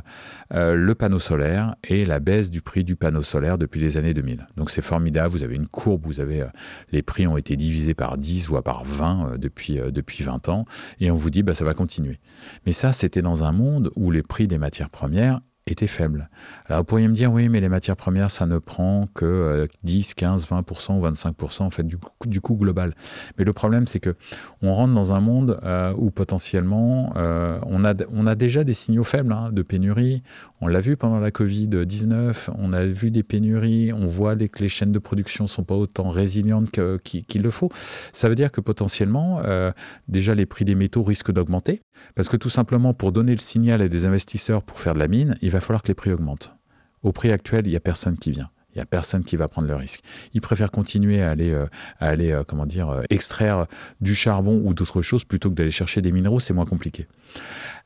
[0.54, 4.14] euh, le panneau solaire et la baisse du prix du panneau solaire depuis les années
[4.14, 4.48] 2000.
[4.56, 6.46] Donc c'est formidable, vous avez une courbe, vous avez
[6.94, 10.66] les prix ont été divisés par 10 ou par 20 euh, depuis, depuis 20 ans,
[11.02, 12.20] et on vous dit bah, ça va continuer.
[12.66, 16.30] Mais ça, c'était dans un monde où les prix des matières premières étaient faibles.
[16.66, 19.68] Alors vous pourriez me dire, oui, mais les matières premières, ça ne prend que euh,
[19.84, 22.94] 10, 15, 20% ou 25% en fait du coût, du coût global.
[23.38, 24.16] Mais le problème, c'est que
[24.62, 28.74] on rentre dans un monde euh, où potentiellement euh, on, a, on a déjà des
[28.74, 30.22] signaux faibles hein, de pénurie.
[30.62, 34.70] On l'a vu pendant la Covid-19, on a vu des pénuries, on voit que les
[34.70, 36.70] chaînes de production sont pas autant résilientes
[37.04, 37.70] qu'il le faut.
[38.14, 39.72] Ça veut dire que potentiellement, euh,
[40.08, 41.82] déjà les prix des métaux risquent d'augmenter,
[42.16, 45.10] parce que tout simplement pour donner le signal à des investisseurs pour faire de la
[45.10, 46.56] mine, il va falloir que les prix augmentent.
[47.04, 48.50] Au prix actuel, il n'y a personne qui vient.
[48.76, 50.02] Il n'y a personne qui va prendre le risque.
[50.34, 51.66] Ils préfèrent continuer à aller, euh,
[52.00, 53.68] à aller euh, comment dire, euh, extraire
[54.02, 57.08] du charbon ou d'autres choses plutôt que d'aller chercher des minéraux, c'est moins compliqué.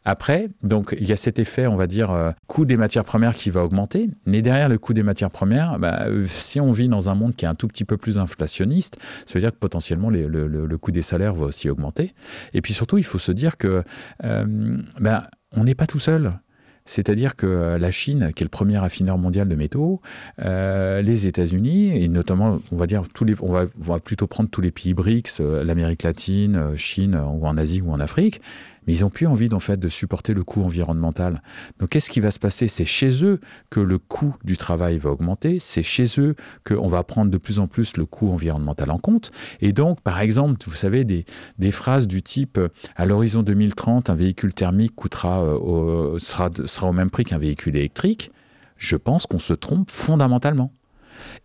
[0.04, 3.50] Après, donc, il y a cet effet, on va dire, coût des matières premières qui
[3.52, 4.10] va augmenter.
[4.26, 7.46] Mais derrière le coût des matières premières, bah, si on vit dans un monde qui
[7.46, 10.92] est un tout petit peu plus inflationniste, ça veut dire que potentiellement le, le- coût
[10.92, 12.14] des salaires va aussi augmenter.
[12.54, 13.84] Et puis surtout, il faut se dire que
[14.24, 16.32] bah, on n'est pas tout seul.
[16.90, 20.02] C'est-à-dire que euh, la Chine, qui est le premier raffineur mondial de métaux,
[20.42, 23.04] euh, les États-Unis, et notamment, on va dire,
[23.42, 27.82] on, va, plutôt prendre tous les pays BRICS, euh, l'Amérique latine, Chine, ou en Asie
[27.82, 28.42] ou en Afrique,
[28.94, 31.42] ils n'ont plus envie en fait de supporter le coût environnemental.
[31.80, 32.68] Donc qu'est-ce qui va se passer?
[32.68, 36.36] C'est chez eux que le coût du travail va augmenter, c'est chez eux
[36.66, 39.32] qu'on va prendre de plus en plus le coût environnemental en compte.
[39.62, 41.26] Et donc, par exemple, vous savez, des,
[41.58, 46.90] des phrases du type euh, à l'horizon 2030, un véhicule thermique coûtera, euh, sera, sera
[46.90, 48.32] au même prix qu'un véhicule électrique,
[48.78, 50.72] je pense qu'on se trompe fondamentalement.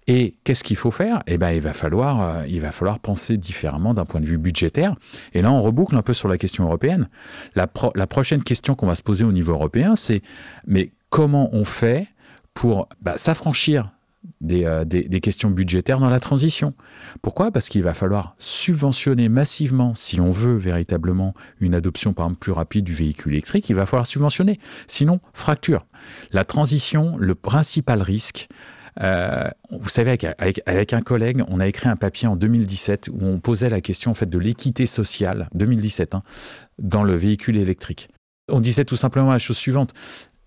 [0.06, 1.22] Et qu'est-ce qu'il faut faire?
[1.26, 4.38] Eh ben, il va falloir, euh, il va falloir penser différemment d'un point de vue
[4.38, 4.94] budgétaire.
[5.32, 7.08] Et là, on reboucle un peu sur la question européenne.
[7.54, 10.22] La, pro- la prochaine question qu'on va se poser au niveau européen, c'est
[10.66, 12.08] mais comment on fait
[12.52, 13.90] pour bah, s'affranchir
[14.40, 16.72] des, euh, des- des questions budgétaires dans la transition?
[17.20, 17.50] Pourquoi?
[17.50, 22.52] Parce qu'il va falloir subventionner massivement, si on veut véritablement une adoption par exemple plus
[22.52, 24.58] rapide du véhicule électrique, il va falloir subventionner.
[24.86, 25.86] Sinon, fracture.
[26.32, 28.48] La transition, le principal risque,
[29.02, 33.08] euh, vous savez, avec, avec- avec un collègue, on a écrit un papier en 2017
[33.12, 36.22] où on posait la question en fait de l'équité sociale, 2017, hein,
[36.78, 38.08] dans le véhicule électrique.
[38.48, 39.94] On disait tout simplement la chose suivante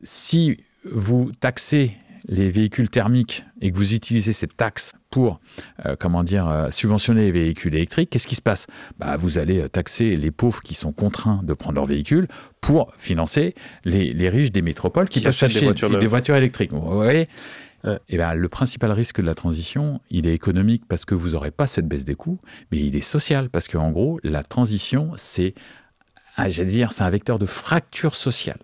[0.03, 0.57] si
[0.89, 1.93] vous taxez
[2.29, 5.39] les véhicules thermiques et que vous utilisez cette taxe pour,
[5.85, 8.67] euh, comment dire, euh, subventionner les véhicules électriques, qu'est-ce qui se passe?
[8.99, 12.27] Bah, Vous allez taxer les pauvres qui sont contraints de prendre leur véhicule
[12.59, 16.35] pour financer les, les riches des métropoles qui, Qui peuvent achètent des voitures des voitures
[16.35, 16.73] électriques.
[16.73, 17.29] Vous voyez?
[17.84, 17.99] Ouais.
[18.09, 21.51] Eh ben, le principal risque de la transition, il est économique parce que vous n'aurez
[21.51, 22.39] pas cette baisse des coûts,
[22.71, 25.53] mais il est social parce qu'en gros, la transition, c'est,
[26.36, 28.59] ah, c'est un vecteur de fracture sociale.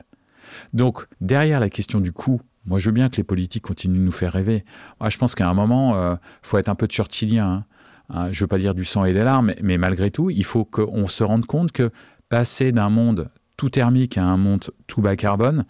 [0.74, 4.06] Donc, derrière la question du coût, moi, je veux bien que les politiques continuent de
[4.06, 4.64] nous faire rêver.
[5.00, 7.48] Moi, je pense qu'à un moment, il faut être un peu churchillien.
[7.48, 7.66] hein.
[8.10, 10.44] Hein, je ne veux pas dire du sang et des larmes, mais malgré tout, il
[10.44, 11.92] faut qu'on se rende compte que
[12.30, 13.30] passer d'un monde
[13.64, 15.64] tout thermique à un monde tout bas carbone,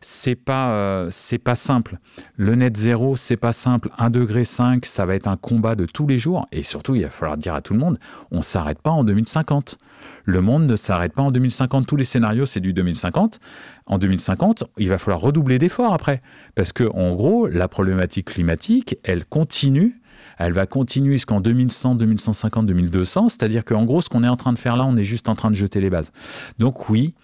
[0.00, 1.98] c'est pas euh, c'est pas simple.
[2.34, 3.88] Le net zéro, c'est pas simple.
[3.98, 6.48] 1 degré 5, ça va être un combat de tous les jours.
[6.50, 8.00] Et surtout, il va falloir dire à tout le monde,
[8.32, 9.78] on s'arrête pas en 2050.
[10.24, 11.86] Le monde ne s'arrête pas en 2050.
[11.86, 13.38] Tous les scénarios, c'est du 2050.
[13.86, 16.22] En 2050, il va falloir redoubler d'efforts après.
[16.56, 20.00] Parce que, en gros, la problématique climatique, elle continue
[20.38, 23.28] elle va continuer jusqu'en 2100, 2150, 2200.
[23.30, 25.34] C'est-à-dire qu'en gros, ce qu'on est en train de faire là, on est juste en
[25.34, 26.12] train de jeter les bases.
[26.58, 27.14] Donc oui,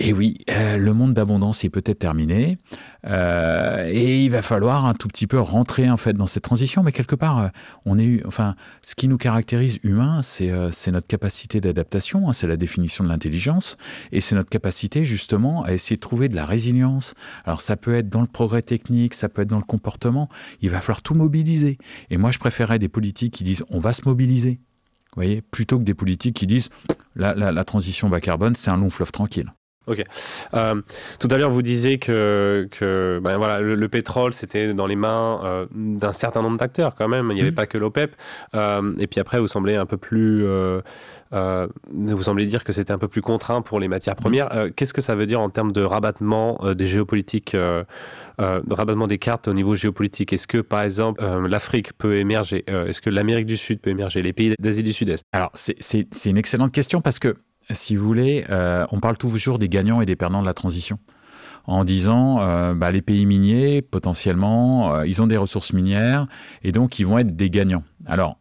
[0.00, 2.58] et oui, euh, le monde d'abondance est peut-être terminé,
[3.04, 6.84] euh, et il va falloir un tout petit peu rentrer en fait dans cette transition.
[6.84, 7.48] Mais quelque part, euh,
[7.84, 12.46] on est, enfin, ce qui nous caractérise humains, c'est c'est notre capacité d'adaptation, hein, c'est
[12.46, 13.76] la définition de l'intelligence,
[14.12, 17.14] et c'est notre capacité justement à essayer de trouver de la résilience.
[17.44, 20.28] Alors ça peut être dans le progrès technique, ça peut être dans le comportement.
[20.62, 21.78] Il va falloir tout mobiliser.
[22.10, 24.60] Et moi, je préférerais des politiques qui disent on va se mobiliser.
[25.16, 26.68] Vous voyez, plutôt que des politiques qui disent
[27.16, 29.52] la, la, la transition bas carbone, c'est un long fleuve tranquille.
[29.88, 30.04] Ok.
[30.54, 30.80] Euh,
[31.18, 35.40] tout à l'heure, vous disiez que, que ben voilà, le, pétrole, c'était dans les mains
[35.44, 37.28] euh, d'un certain nombre d'acteurs quand même.
[37.30, 37.54] Il n'y avait mmh.
[37.54, 38.14] pas que l'OPEP.
[38.54, 40.44] Euh, et puis après, vous semblez un peu plus.
[41.32, 44.22] vous semblez dire que c'était un peu plus contraint pour les matières mmh.
[44.22, 44.68] premières.
[44.76, 49.48] Qu'est-ce que ça veut dire en termes de rabattement des géopolitiques, de rabattement des cartes
[49.48, 50.34] au niveau géopolitique?
[50.34, 54.34] Est-ce que, par exemple, l'Afrique peut émerger Est-ce que l'Amérique du Sud peut émerger Les
[54.34, 55.24] pays d'Asie du Sud-Est?
[55.32, 57.36] Alors, c'est une excellente question parce que
[57.70, 60.98] si vous voulez, euh, on parle toujours des gagnants et des perdants de la transition.
[61.66, 66.26] En disant, euh, bah, les pays miniers, potentiellement, euh, ils ont des ressources minières
[66.62, 67.84] et donc ils vont être des gagnants.
[68.06, 68.38] Alors,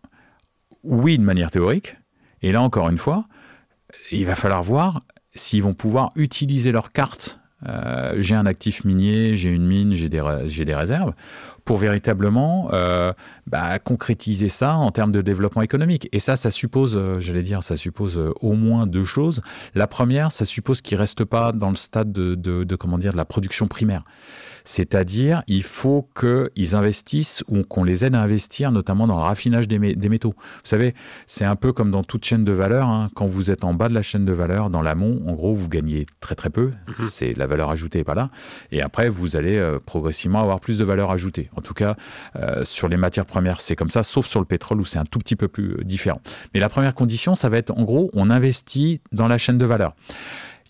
[0.84, 1.98] oui, de manière théorique.
[2.42, 3.26] Et là, encore une fois,
[4.12, 5.02] il va falloir voir
[5.36, 10.10] s'ils vont pouvoir utiliser leurs cartes euh, j'ai un actif minier, j'ai une mine, j'ai
[10.10, 11.14] des, réserves,
[11.68, 13.12] pour véritablement euh,
[13.46, 16.08] bah, concrétiser ça en termes de développement économique.
[16.14, 19.42] Et ça, ça suppose, euh, j'allais dire, ça suppose au moins deux choses.
[19.76, 22.98] La première, ça suppose qu'ils ne restent pas dans le stade de, de, de, comment
[22.98, 24.06] dire, de la production primaire.
[24.68, 29.70] C'est-à-dire, il faut qu'ils investissent ou qu'on les aide à investir, notamment dans le raffinage
[29.70, 30.36] des, métaux.
[30.38, 30.94] Vous savez,
[31.26, 32.90] c'est un peu comme dans toute chaîne de valeur.
[32.90, 33.10] Hein.
[33.16, 35.70] Quand vous êtes en bas de la chaîne de valeur, dans l'amont, en gros, vous
[35.70, 36.72] gagnez très très peu.
[36.88, 37.10] Mhm.
[37.10, 38.30] C'est la valeur ajoutée n'est pas là.
[38.74, 41.50] Et après, vous allez euh, progressivement avoir plus de valeur ajoutée.
[41.56, 41.96] En tout cas,
[42.36, 45.06] euh, sur les matières premières, c'est comme ça, sauf sur le pétrole où c'est un
[45.06, 46.20] tout petit peu plus euh, différent.
[46.54, 49.66] Mais la première condition, ça va être en gros, on investit dans la chaîne de
[49.66, 49.96] valeur.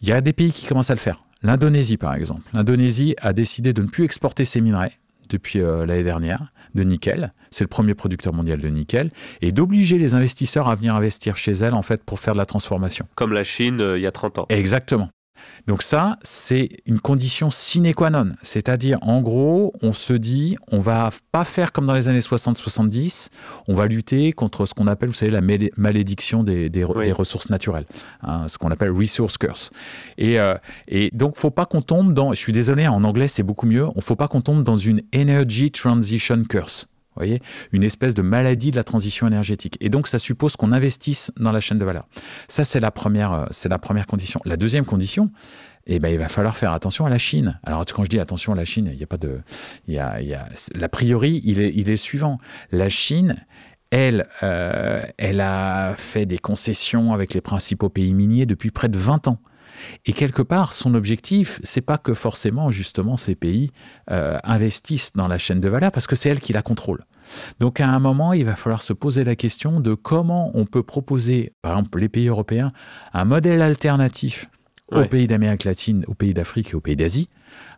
[0.03, 1.23] Il y a des pays qui commencent à le faire.
[1.43, 2.41] L'Indonésie, par exemple.
[2.53, 4.93] L'Indonésie a décidé de ne plus exporter ses minerais
[5.29, 7.33] depuis euh, l'année dernière de nickel.
[7.49, 9.11] C'est le premier producteur mondial de nickel.
[9.41, 12.45] Et d'obliger les investisseurs à venir investir chez elle, en fait, pour faire de la
[12.45, 13.07] transformation.
[13.15, 14.45] Comme la Chine euh, il y a 30 ans.
[14.49, 15.09] Exactement.
[15.67, 18.33] Donc ça, c'est une condition sine qua non.
[18.41, 23.27] C'est-à-dire, en gros, on se dit, on va pas faire comme dans les années 60-70,
[23.67, 25.41] on va lutter contre ce qu'on appelle, vous savez, la
[25.77, 27.85] malédiction des, des, ressources naturelles,
[28.21, 29.71] hein, ce qu'on appelle resource curse.
[30.17, 30.55] Et, euh,
[30.87, 33.87] et donc, faut pas qu'on tombe dans, je suis désolé, en anglais, c'est beaucoup mieux,
[33.95, 36.87] on faut pas qu'on tombe dans une energy transition curse
[37.17, 37.41] voyez
[37.71, 39.77] Une espèce de maladie de la transition énergétique.
[39.81, 42.07] Et donc, ça suppose qu'on investisse dans la chaîne de valeur.
[42.47, 44.39] Ça, c'est la première, euh, la première condition.
[44.45, 45.31] La deuxième condition,
[45.87, 47.59] eh ben, il va falloir faire attention à la Chine.
[47.63, 49.39] Alors, quand je dis attention à la Chine, il n'y a pas de,
[49.87, 52.39] il y a, il y a, l'a priori, il est, il est suivant.
[52.71, 53.37] La Chine,
[53.89, 58.97] elle, euh, elle a fait des concessions avec les principaux pays miniers depuis près de
[58.97, 59.39] 20 ans.
[60.05, 63.71] Et quelque part, son objectif, c'est pas que forcément, justement, ces pays
[64.11, 67.03] euh, investissent dans la chaîne de valeur, parce que c'est elle qui la contrôle.
[67.59, 70.83] Donc à un moment, il va falloir se poser la question de comment on peut
[70.83, 72.71] proposer, par exemple les pays européens,
[73.13, 74.49] un modèle alternatif
[74.93, 77.27] aux pays d'Amérique latine, aux pays d'Afrique et aux pays d'Asie,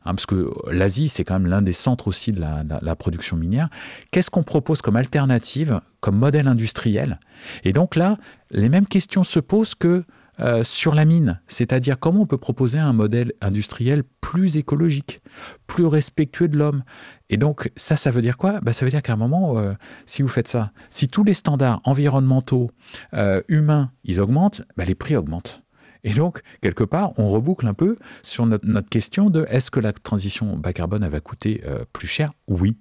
[0.05, 3.69] hein, parce que l'Asie, c'est quand même l'un des centres aussi de la production minière.
[4.11, 7.19] Qu'est-ce qu'on propose comme alternative, comme modèle industriel?
[7.63, 8.17] Et donc là,
[8.51, 10.03] les mêmes questions se posent que
[10.39, 15.21] euh, sur la mine, c'est-à-dire comment on peut proposer un modèle industriel plus écologique,
[15.67, 16.83] plus respectueux de l'homme.
[17.29, 18.59] Et donc ça, ça veut dire quoi?
[18.61, 19.73] Bah, Ça veut dire qu'à un moment, euh,
[20.05, 22.71] si vous faites ça, si tous les standards environnementaux,
[23.13, 25.61] euh, humains, ils augmentent, bah, les prix augmentent.
[26.05, 29.91] Et donc, quelque part, on reboucle un peu sur notre, question de est-ce que la
[29.91, 31.61] transition bas carbone elle va coûter
[31.91, 32.31] plus cher?
[32.47, 32.77] Oui.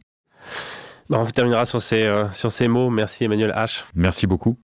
[1.10, 2.90] on terminera sur ces, sur ces mots.
[2.90, 3.82] Merci Emmanuel H.
[3.96, 4.56] Merci beaucoup.